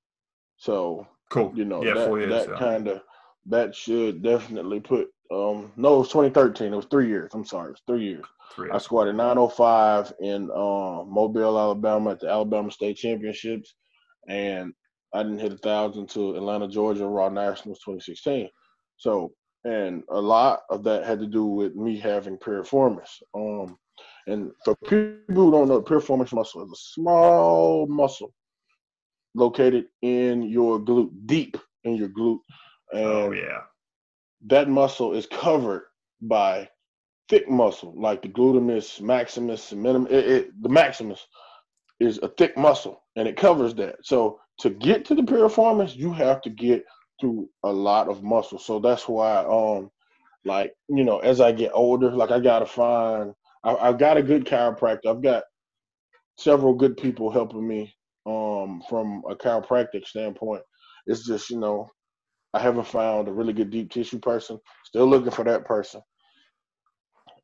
[0.57, 1.51] So cool.
[1.55, 2.57] You know, yeah, that, that yeah.
[2.57, 3.01] kind of
[3.47, 6.73] that should definitely put um no, it was 2013.
[6.73, 7.31] It was three years.
[7.33, 8.25] I'm sorry, it was three years.
[8.55, 13.73] Three I squatted 905 in um, Mobile, Alabama at the Alabama State Championships
[14.27, 14.73] and
[15.13, 18.49] I didn't hit a thousand to Atlanta, Georgia, Raw Nationals 2016.
[18.97, 23.09] So, and a lot of that had to do with me having piriformis.
[23.35, 23.77] Um,
[24.27, 28.33] and for people who don't know, piriformis muscle is a small muscle
[29.35, 32.39] located in your glute, deep in your glute.
[32.93, 33.61] Oh, and oh yeah.
[34.47, 35.83] That muscle is covered
[36.21, 36.67] by
[37.33, 40.07] thick muscle, like the glutamus maximus, minimum.
[40.11, 41.25] It, it, the maximus
[41.99, 43.95] is a thick muscle and it covers that.
[44.03, 46.85] So to get to the piriformis, you have to get
[47.19, 48.59] through a lot of muscle.
[48.59, 49.89] So that's why, um,
[50.45, 53.33] like you know, as I get older, like I gotta find.
[53.63, 55.07] I, I've got a good chiropractor.
[55.07, 55.43] I've got
[56.37, 57.95] several good people helping me
[58.27, 60.61] um, from a chiropractic standpoint.
[61.07, 61.89] It's just you know,
[62.53, 64.59] I haven't found a really good deep tissue person.
[64.85, 66.01] Still looking for that person.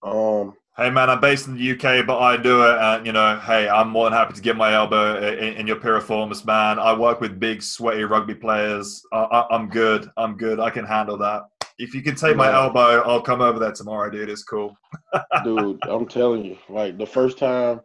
[0.01, 2.77] Um, hey man, I'm based in the UK, but I do it.
[2.79, 5.75] And you know, hey, I'm more than happy to get my elbow in, in your
[5.75, 6.79] piriformis, man.
[6.79, 9.03] I work with big, sweaty rugby players.
[9.11, 10.09] I, am good.
[10.17, 10.59] I'm good.
[10.59, 11.43] I can handle that.
[11.77, 14.29] If you can take my elbow, I'll come over there tomorrow, dude.
[14.29, 14.75] It's cool.
[15.43, 17.81] dude, I'm telling you, like the first time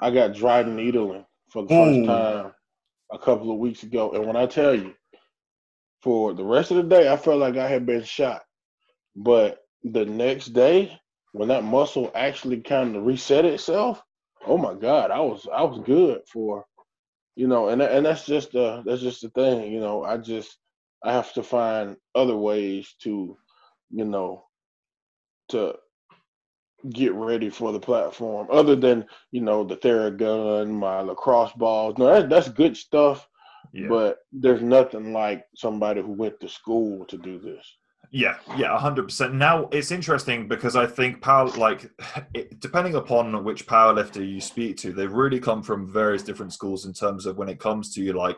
[0.00, 2.06] I got dry needling for the first Ooh.
[2.06, 2.52] time
[3.12, 4.94] a couple of weeks ago, and when I tell you,
[6.02, 8.42] for the rest of the day, I felt like I had been shot.
[9.16, 11.00] But the next day,
[11.34, 14.00] when that muscle actually kind of reset itself,
[14.46, 16.64] oh my God, I was I was good for,
[17.34, 20.04] you know, and and that's just uh that's just the thing, you know.
[20.04, 20.56] I just
[21.02, 23.36] I have to find other ways to,
[23.90, 24.44] you know,
[25.48, 25.74] to
[26.90, 32.06] get ready for the platform other than you know the theragun my lacrosse balls no
[32.06, 33.26] that, that's good stuff
[33.72, 33.88] yeah.
[33.88, 37.66] but there's nothing like somebody who went to school to do this
[38.14, 39.34] yeah, yeah, hundred percent.
[39.34, 41.90] Now it's interesting because I think power, like,
[42.32, 46.86] it, depending upon which powerlifter you speak to, they really come from various different schools
[46.86, 48.36] in terms of when it comes to you like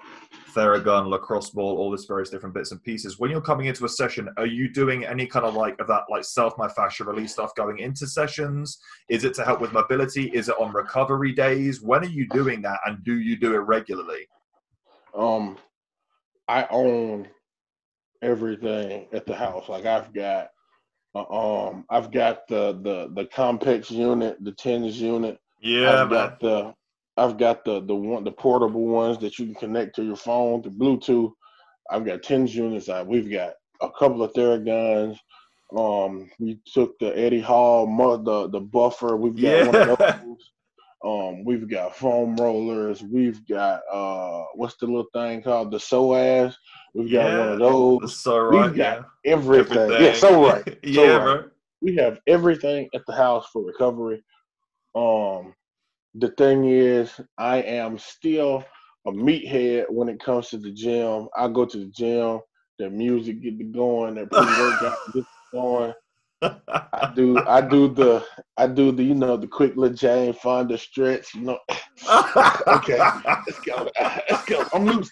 [0.55, 3.19] theragun, lacrosse ball, all this various different bits and pieces.
[3.19, 6.05] When you're coming into a session, are you doing any kind of like of that
[6.09, 8.79] like self myofascial release stuff going into sessions?
[9.11, 10.31] Is it to help with mobility?
[10.33, 11.83] Is it on recovery days?
[11.83, 14.27] When are you doing that, and do you do it regularly?
[15.15, 15.59] Um,
[16.49, 17.29] I own
[18.27, 19.69] everything at the house.
[19.69, 20.49] Like I've got,
[21.15, 25.39] uh, um, I've got the the the Compex unit, the TENS unit.
[25.63, 26.29] Yeah, I've man.
[26.29, 26.75] got the,
[27.17, 30.63] I've got the the one the portable ones that you can connect to your phone,
[30.63, 31.33] the Bluetooth.
[31.91, 32.89] I've got TENS units.
[32.89, 35.17] I we've got a couple of Theraguns.
[35.77, 37.87] Um, we took the Eddie Hall,
[38.19, 39.17] the the buffer.
[39.17, 39.67] We've got yeah.
[39.67, 40.51] one of those.
[41.05, 43.03] Um, we've got foam rollers.
[43.03, 46.55] We've got uh, what's the little thing called the Psoas.
[46.95, 48.17] We've got yeah, one of those.
[48.19, 49.33] So right, We've got yeah.
[49.33, 49.77] everything.
[49.77, 50.05] everything.
[50.05, 50.65] Yeah, so right.
[50.95, 51.41] So yeah, right.
[51.41, 51.51] bro.
[51.83, 54.25] we have everything at the house for recovery.
[54.95, 55.55] Um,
[56.15, 58.65] the thing is, I am still
[59.07, 61.29] a meathead when it comes to the gym.
[61.37, 62.41] I go to the gym,
[62.79, 65.93] the music get going, that pre-workout get going.
[66.43, 68.25] I do I do the
[68.57, 71.59] I do the you know the quick little Jane Fonda stretch, you know.
[72.67, 73.89] okay, let's go.
[73.99, 74.65] Let's go.
[74.73, 75.11] I'm loose.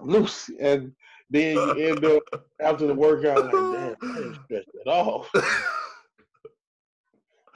[0.00, 0.50] I'm loose.
[0.60, 0.92] And
[1.30, 2.22] then you end up
[2.60, 5.26] after the workout like, damn, I didn't stretch at all.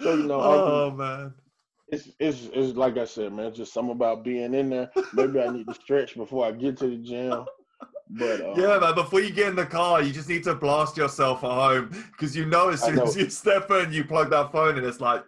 [0.00, 1.34] so you know, oh man.
[1.88, 3.46] It's, it's it's like I said, man.
[3.46, 4.90] It's Just something about being in there.
[5.12, 7.44] Maybe I need to stretch before I get to the gym.
[8.14, 8.94] But uh, yeah, man.
[8.94, 12.36] Before you get in the car, you just need to blast yourself at home because
[12.36, 15.24] you know as soon as you step in, you plug that phone, and it's like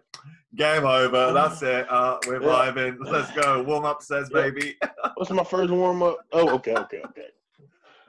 [0.54, 1.32] game over.
[1.32, 1.90] That's it.
[1.90, 2.48] Uh, we're yeah.
[2.48, 2.96] vibing.
[3.00, 3.62] Let's go.
[3.62, 4.42] Warm up says, yeah.
[4.42, 4.76] baby.
[5.14, 6.18] What's my first warm up?
[6.32, 7.28] Oh, okay, okay, okay.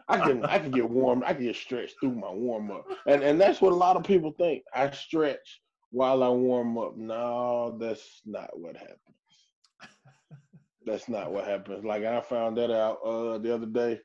[0.07, 1.23] I can I can get warm.
[1.26, 4.03] I can get stretched through my warm up, and and that's what a lot of
[4.03, 4.63] people think.
[4.73, 5.61] I stretch
[5.91, 6.97] while I warm up.
[6.97, 8.99] No, that's not what happens.
[10.86, 11.86] that's not what happens.
[11.86, 14.01] Like I found that out uh, the other day.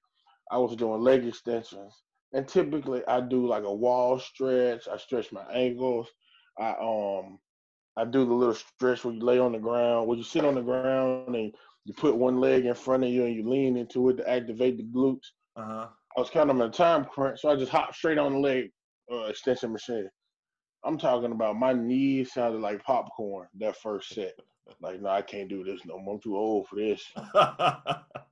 [0.51, 4.89] I was doing leg extensions, and typically I do like a wall stretch.
[4.89, 6.09] I stretch my ankles.
[6.59, 7.39] I um
[7.97, 10.55] I do the little stretch where you lay on the ground, where you sit on
[10.55, 14.09] the ground and you put one leg in front of you and you lean into
[14.09, 15.27] it to activate the glutes.
[15.57, 15.89] Uh-huh.
[16.17, 18.39] I was kind of in a time crunch, so I just hopped straight on the
[18.39, 18.71] leg
[19.13, 20.09] uh, extension machine.
[20.85, 24.35] I'm talking about my knees sounded like popcorn that first set.
[24.81, 26.15] Like, no, I can't do this no more.
[26.15, 27.03] I'm too old for this.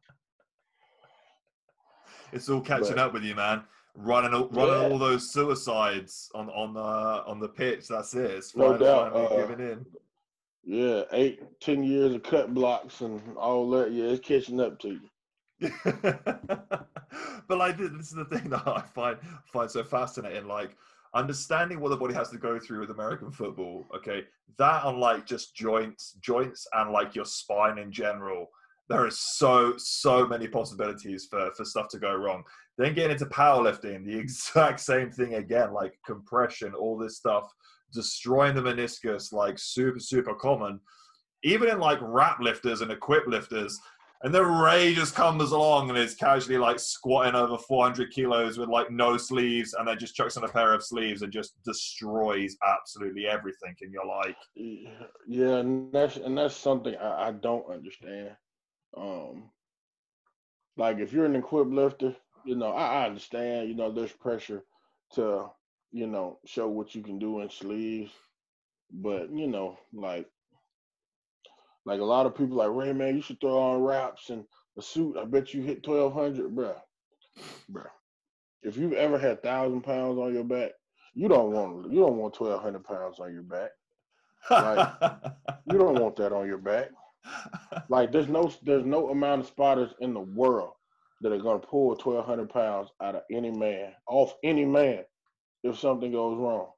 [2.33, 3.63] it's all catching but, up with you, man.
[3.95, 4.89] Running, all, running yeah.
[4.89, 7.89] all those suicides on on the on the pitch.
[7.89, 8.31] That's it.
[8.31, 9.15] It's no doubt.
[9.15, 9.87] Uh, giving in.
[10.65, 13.91] Yeah, eight, ten years of cut blocks and all that.
[13.91, 15.01] Yeah, it's catching up to you.
[15.85, 20.47] but like this is the thing that I find find so fascinating.
[20.47, 20.77] Like
[21.15, 24.25] understanding what the body has to go through with American football, okay,
[24.59, 28.49] that unlike just joints, joints and like your spine in general,
[28.89, 32.43] there is so so many possibilities for for stuff to go wrong.
[32.77, 37.53] Then getting into powerlifting, the exact same thing again, like compression, all this stuff,
[37.93, 40.81] destroying the meniscus, like super super common.
[41.45, 43.79] Even in like wrap lifters and equip lifters,
[44.23, 48.69] and then Ray just comes along and is casually like squatting over 400 kilos with
[48.69, 52.57] like no sleeves and then just chucks on a pair of sleeves and just destroys
[52.67, 53.77] absolutely everything.
[53.81, 58.31] And you're like, yeah, and that's, and that's something I, I don't understand.
[58.97, 59.51] Um,
[60.77, 62.15] like if you're an equipped lifter,
[62.45, 64.65] you know, I, I understand, you know, there's pressure
[65.15, 65.47] to,
[65.93, 68.13] you know, show what you can do in sleeves.
[68.91, 70.27] But, you know, like
[71.85, 74.45] like a lot of people like Ray, man, you should throw on wraps and
[74.77, 75.17] a suit.
[75.17, 76.75] I bet you hit twelve hundred, bro.
[77.69, 77.85] Bro,
[78.63, 80.73] if you've ever had thousand pounds on your back,
[81.15, 83.71] you don't want you don't want twelve hundred pounds on your back.
[84.51, 84.95] Like
[85.71, 86.89] you don't want that on your back.
[87.91, 90.73] Like there's no there's no amount of spotters in the world
[91.23, 95.05] that are gonna pull twelve hundred pounds out of any man, off any man,
[95.63, 96.71] if something goes wrong.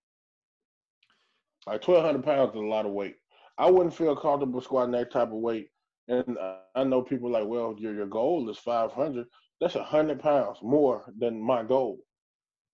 [1.67, 3.17] Like twelve hundred pounds is a lot of weight.
[3.59, 5.69] I wouldn't feel comfortable squatting that type of weight.
[6.09, 6.39] And
[6.75, 9.27] I know people like, well, your your goal is 500.
[9.61, 11.99] That's a hundred pounds more than my goal.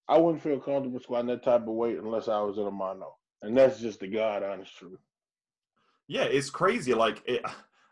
[0.09, 3.17] I wouldn't feel comfortable squatting that type of weight unless I was in a mono,
[3.43, 5.01] and that's just the God honest truth.
[6.07, 6.95] Yeah, it's crazy.
[6.95, 7.43] Like it,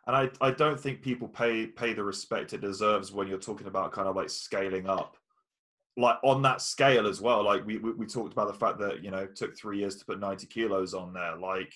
[0.06, 3.66] and I I don't think people pay pay the respect it deserves when you're talking
[3.66, 5.16] about kind of like scaling up
[5.96, 9.02] like on that scale as well like we, we, we talked about the fact that
[9.02, 11.72] you know took three years to put 90 kilos on there like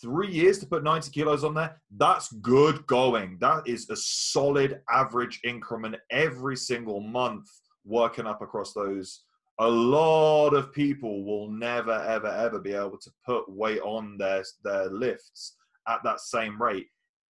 [0.00, 3.38] three years to put 90 kilos on there, that's good going.
[3.40, 7.48] That is a solid average increment every single month
[7.84, 9.22] working up across those.
[9.58, 14.42] A lot of people will never, ever, ever be able to put weight on their,
[14.64, 15.56] their lifts
[15.88, 16.86] at that same rate.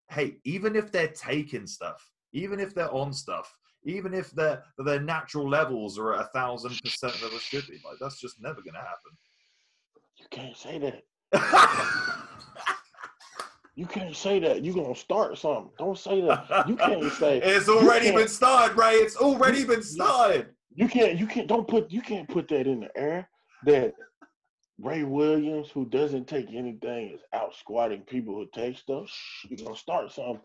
[0.09, 4.99] Hey, even if they're taking stuff, even if they're on stuff, even if their their
[4.99, 8.61] natural levels are at a thousand percent of the should be, like that's just never
[8.61, 9.11] gonna happen.
[10.17, 11.03] You can't say that.
[13.79, 14.61] You can't say that.
[14.61, 15.71] You're gonna start something.
[15.77, 16.67] Don't say that.
[16.67, 18.97] You can't say it's already been started, right?
[18.97, 20.47] It's already been started.
[20.75, 23.29] You can't you can't don't put you can't put that in the air
[23.63, 23.93] that
[24.81, 29.09] Ray Williams, who doesn't take anything, is out squatting people who take stuff.
[29.49, 30.39] You're gonna start something.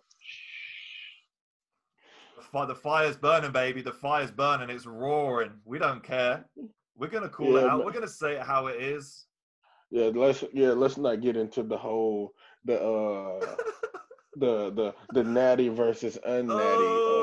[2.52, 3.82] The fire's burning, baby.
[3.82, 4.70] The fire's burning.
[4.70, 5.52] It's roaring.
[5.64, 6.44] We don't care.
[6.96, 7.84] We're gonna call yeah, it out.
[7.84, 9.26] We're gonna say it how it is.
[9.90, 12.32] Yeah, let's yeah, let's not get into the whole
[12.64, 13.56] the uh
[14.36, 16.50] the the the natty versus unnatty.
[16.50, 17.13] Oh.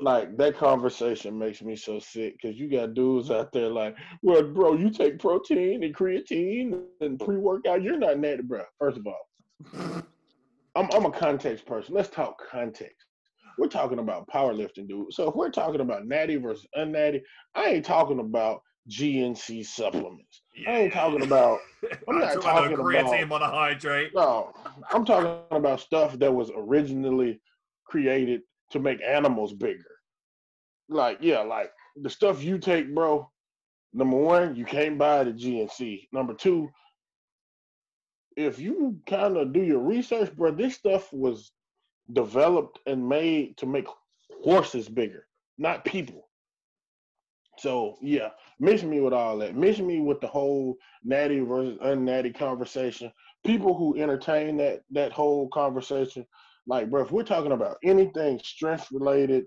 [0.00, 4.42] Like that conversation makes me so sick because you got dudes out there like, well,
[4.42, 7.82] bro, you take protein and creatine and pre workout.
[7.82, 8.62] You're not natty, bro.
[8.78, 10.02] First of all,
[10.76, 11.94] I'm I'm a context person.
[11.94, 13.06] Let's talk context.
[13.58, 15.12] We're talking about powerlifting, dude.
[15.12, 17.22] So if we're talking about natty versus unnatty,
[17.56, 20.42] I ain't talking about GNC supplements.
[20.56, 20.70] Yeah.
[20.70, 21.58] I ain't talking about.
[22.08, 24.10] I'm not talking about creatine monohydrate.
[24.14, 24.52] No,
[24.92, 27.40] I'm talking about stuff that was originally
[27.84, 29.84] created to make animals bigger.
[30.88, 33.30] Like, yeah, like the stuff you take, bro.
[33.92, 36.08] Number one, you can't buy the GNC.
[36.12, 36.68] Number two,
[38.36, 41.50] if you kind of do your research, bro, this stuff was
[42.12, 43.86] developed and made to make
[44.42, 45.26] horses bigger,
[45.58, 46.28] not people.
[47.58, 48.28] So yeah,
[48.60, 49.56] miss me with all that.
[49.56, 53.12] Miss me with the whole natty versus unnatty conversation.
[53.44, 56.24] People who entertain that that whole conversation,
[56.68, 59.46] like bro, if we're talking about anything strength related,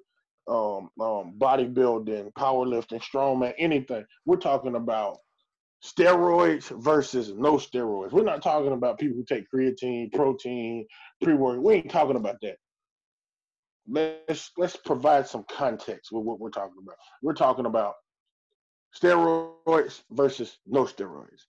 [0.50, 5.18] um, um, bodybuilding, powerlifting, strongman, anything, we're talking about
[5.84, 8.12] steroids versus no steroids.
[8.12, 10.86] We're not talking about people who take creatine, protein,
[11.24, 11.62] pre-work.
[11.62, 12.58] We ain't talking about that.
[13.88, 16.98] Let's let's provide some context with what we're talking about.
[17.22, 17.94] We're talking about
[19.00, 21.42] steroids versus no steroids.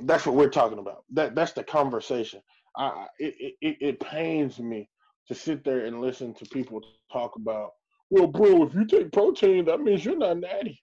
[0.00, 1.04] That's what we're talking about.
[1.12, 2.40] That that's the conversation.
[2.76, 4.88] I it, it it pains me
[5.28, 6.80] to sit there and listen to people
[7.12, 7.70] talk about.
[8.10, 10.82] Well, bro, if you take protein, that means you're not natty.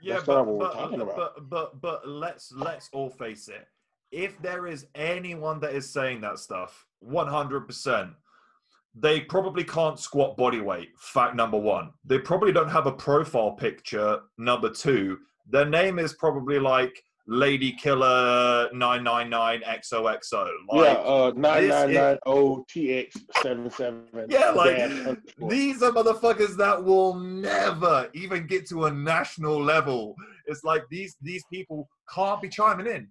[0.00, 3.66] Yeah, but, but, but, but but let's let's all face it.
[4.10, 8.10] If there is anyone that is saying that stuff, one hundred percent,
[8.94, 10.90] they probably can't squat body weight.
[10.98, 11.90] Fact number one.
[12.04, 14.20] They probably don't have a profile picture.
[14.38, 15.18] Number two.
[15.50, 20.48] Their name is probably like Lady Killer 999 XOXO.
[20.72, 24.30] Like, yeah, uh, 999 OTX77.
[24.30, 25.18] Yeah, like
[25.48, 30.16] these are motherfuckers that will never even get to a national level.
[30.46, 33.08] It's like these these people can't be chiming in.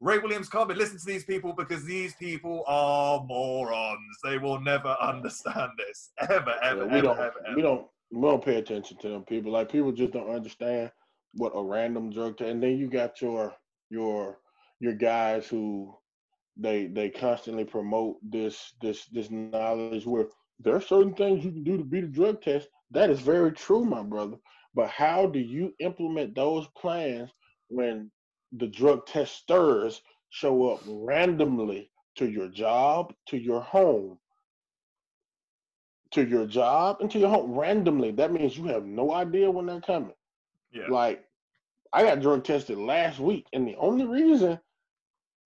[0.00, 4.18] Ray Williams can't be listening to these people because these people are morons.
[4.22, 7.56] They will never understand this ever, ever, yeah, we ever, don't, ever, ever.
[7.56, 9.52] We don't we don't pay attention to them people.
[9.52, 10.90] Like people just don't understand
[11.36, 12.50] what a random drug test.
[12.50, 13.54] And then you got your
[13.90, 14.38] your
[14.80, 15.94] your guys who
[16.56, 20.26] they they constantly promote this this this knowledge where
[20.60, 22.68] there are certain things you can do to beat a drug test.
[22.90, 24.36] That is very true, my brother.
[24.74, 27.30] But how do you implement those plans
[27.68, 28.10] when
[28.52, 34.18] the drug testers show up randomly to your job, to your home,
[36.12, 38.12] to your job, and to your home randomly?
[38.12, 40.14] That means you have no idea when they're coming.
[40.74, 40.88] Yeah.
[40.88, 41.24] Like
[41.92, 44.58] I got drug tested last week, and the only reason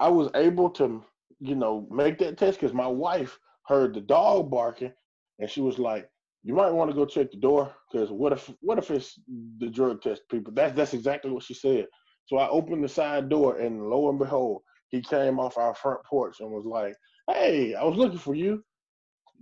[0.01, 1.05] I was able to,
[1.41, 4.93] you know, make that test because my wife heard the dog barking,
[5.39, 6.09] and she was like,
[6.43, 9.21] "You might want to go check the door because what if what if it's
[9.59, 11.87] the drug test people?" That's that's exactly what she said.
[12.27, 16.01] So I opened the side door, and lo and behold, he came off our front
[16.05, 16.95] porch and was like,
[17.29, 18.65] "Hey, I was looking for you.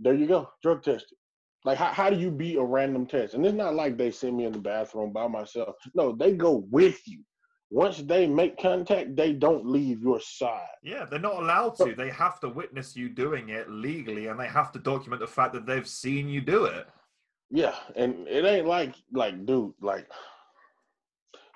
[0.01, 1.17] There you go, drug tested."
[1.67, 3.35] Like, how, how do you beat a random test?
[3.35, 5.75] And it's not like they send me in the bathroom by myself.
[5.97, 7.25] No, they go with you.
[7.71, 10.69] Once they make contact, they don't leave your side.
[10.85, 11.93] Yeah, they're not allowed to.
[11.97, 15.53] They have to witness you doing it legally, and they have to document the fact
[15.55, 16.87] that they've seen you do it.
[17.51, 20.09] Yeah, and it ain't like like dude, like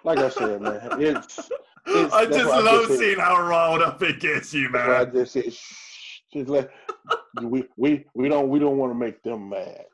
[0.03, 1.51] like I said, man, it's.
[1.87, 4.91] it's I just love I seeing how riled up it gets you, man.
[4.91, 6.71] I just said, shh, just let
[7.43, 9.85] we we we don't we don't want to make them mad.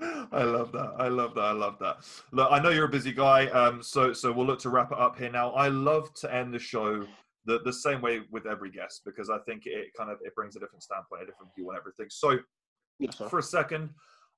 [0.00, 0.94] I love that.
[0.98, 1.42] I love that.
[1.42, 1.98] I love that.
[2.32, 4.98] Look, I know you're a busy guy, um, so so we'll look to wrap it
[4.98, 5.50] up here now.
[5.52, 7.04] I love to end the show
[7.46, 10.54] the the same way with every guest because I think it kind of it brings
[10.56, 12.06] a different standpoint, a different view on everything.
[12.10, 12.38] So,
[12.98, 13.90] yes, for a second,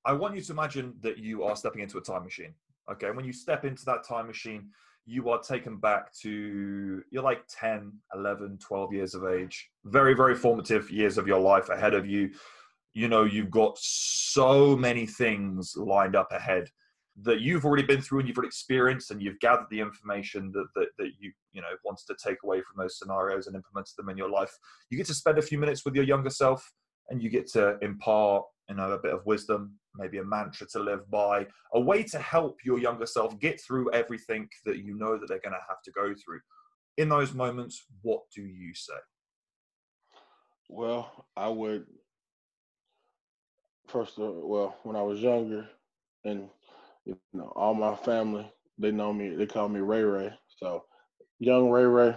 [0.04, 2.54] I want you to imagine that you are stepping into a time machine.
[2.90, 4.70] Okay, when you step into that time machine,
[5.04, 10.36] you are taken back to you're like 10 11 12 years of age very very
[10.36, 12.30] formative years of your life ahead of you
[12.94, 16.68] you know you've got so many things lined up ahead
[17.22, 20.66] that you've already been through and you've already experienced and you've gathered the information that,
[20.74, 24.08] that, that you you know wanted to take away from those scenarios and implemented them
[24.08, 24.56] in your life.
[24.90, 26.72] You get to spend a few minutes with your younger self
[27.08, 30.78] and you get to impart you know a bit of wisdom maybe a mantra to
[30.78, 35.18] live by a way to help your younger self get through everything that you know
[35.18, 36.40] that they're going to have to go through.
[36.96, 38.94] In those moments what do you say?
[40.68, 41.86] Well i would
[43.90, 45.68] first of well, when I was younger,
[46.24, 46.48] and
[47.04, 49.34] you know, all my family they know me.
[49.34, 50.32] They call me Ray Ray.
[50.56, 50.84] So,
[51.38, 52.16] young Ray Ray.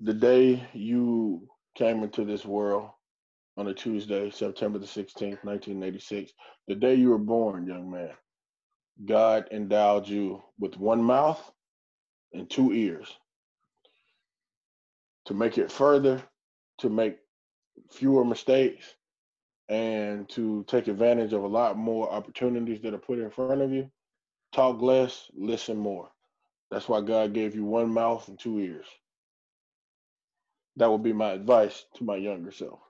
[0.00, 2.90] The day you came into this world,
[3.56, 6.32] on a Tuesday, September the 16th, 1986,
[6.66, 8.10] the day you were born, young man,
[9.04, 11.40] God endowed you with one mouth
[12.32, 13.16] and two ears
[15.26, 16.20] to make it further,
[16.78, 17.18] to make
[17.92, 18.94] fewer mistakes,
[19.68, 23.72] and to take advantage of a lot more opportunities that are put in front of
[23.72, 23.90] you.
[24.52, 26.10] Talk less, listen more.
[26.70, 28.86] That's why God gave you one mouth and two ears.
[30.76, 32.80] That would be my advice to my younger self.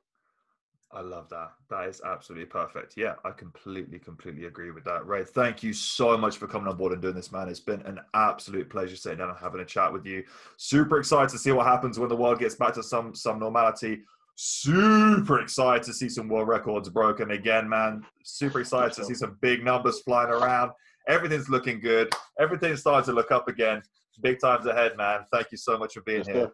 [0.95, 1.51] I love that.
[1.71, 2.95] That is absolutely perfect.
[2.97, 5.07] Yeah, I completely, completely agree with that.
[5.07, 7.49] Ray, thank you so much for coming on board and doing this, man.
[7.49, 10.23] It's been an absolute pleasure sitting down and having a chat with you.
[10.57, 14.03] Super excited to see what happens when the world gets back to some some normality.
[14.37, 18.05] Super excited to see some world records broken again, man.
[18.25, 20.73] Super excited to see some big numbers flying around.
[21.09, 22.13] Everything's looking good.
[22.41, 23.83] Everything's starting to look up again.
[24.23, 25.21] Big times ahead, man.
[25.33, 26.51] Thank you so much for being yes, here.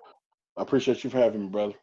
[0.56, 1.74] I appreciate you for having me, brother.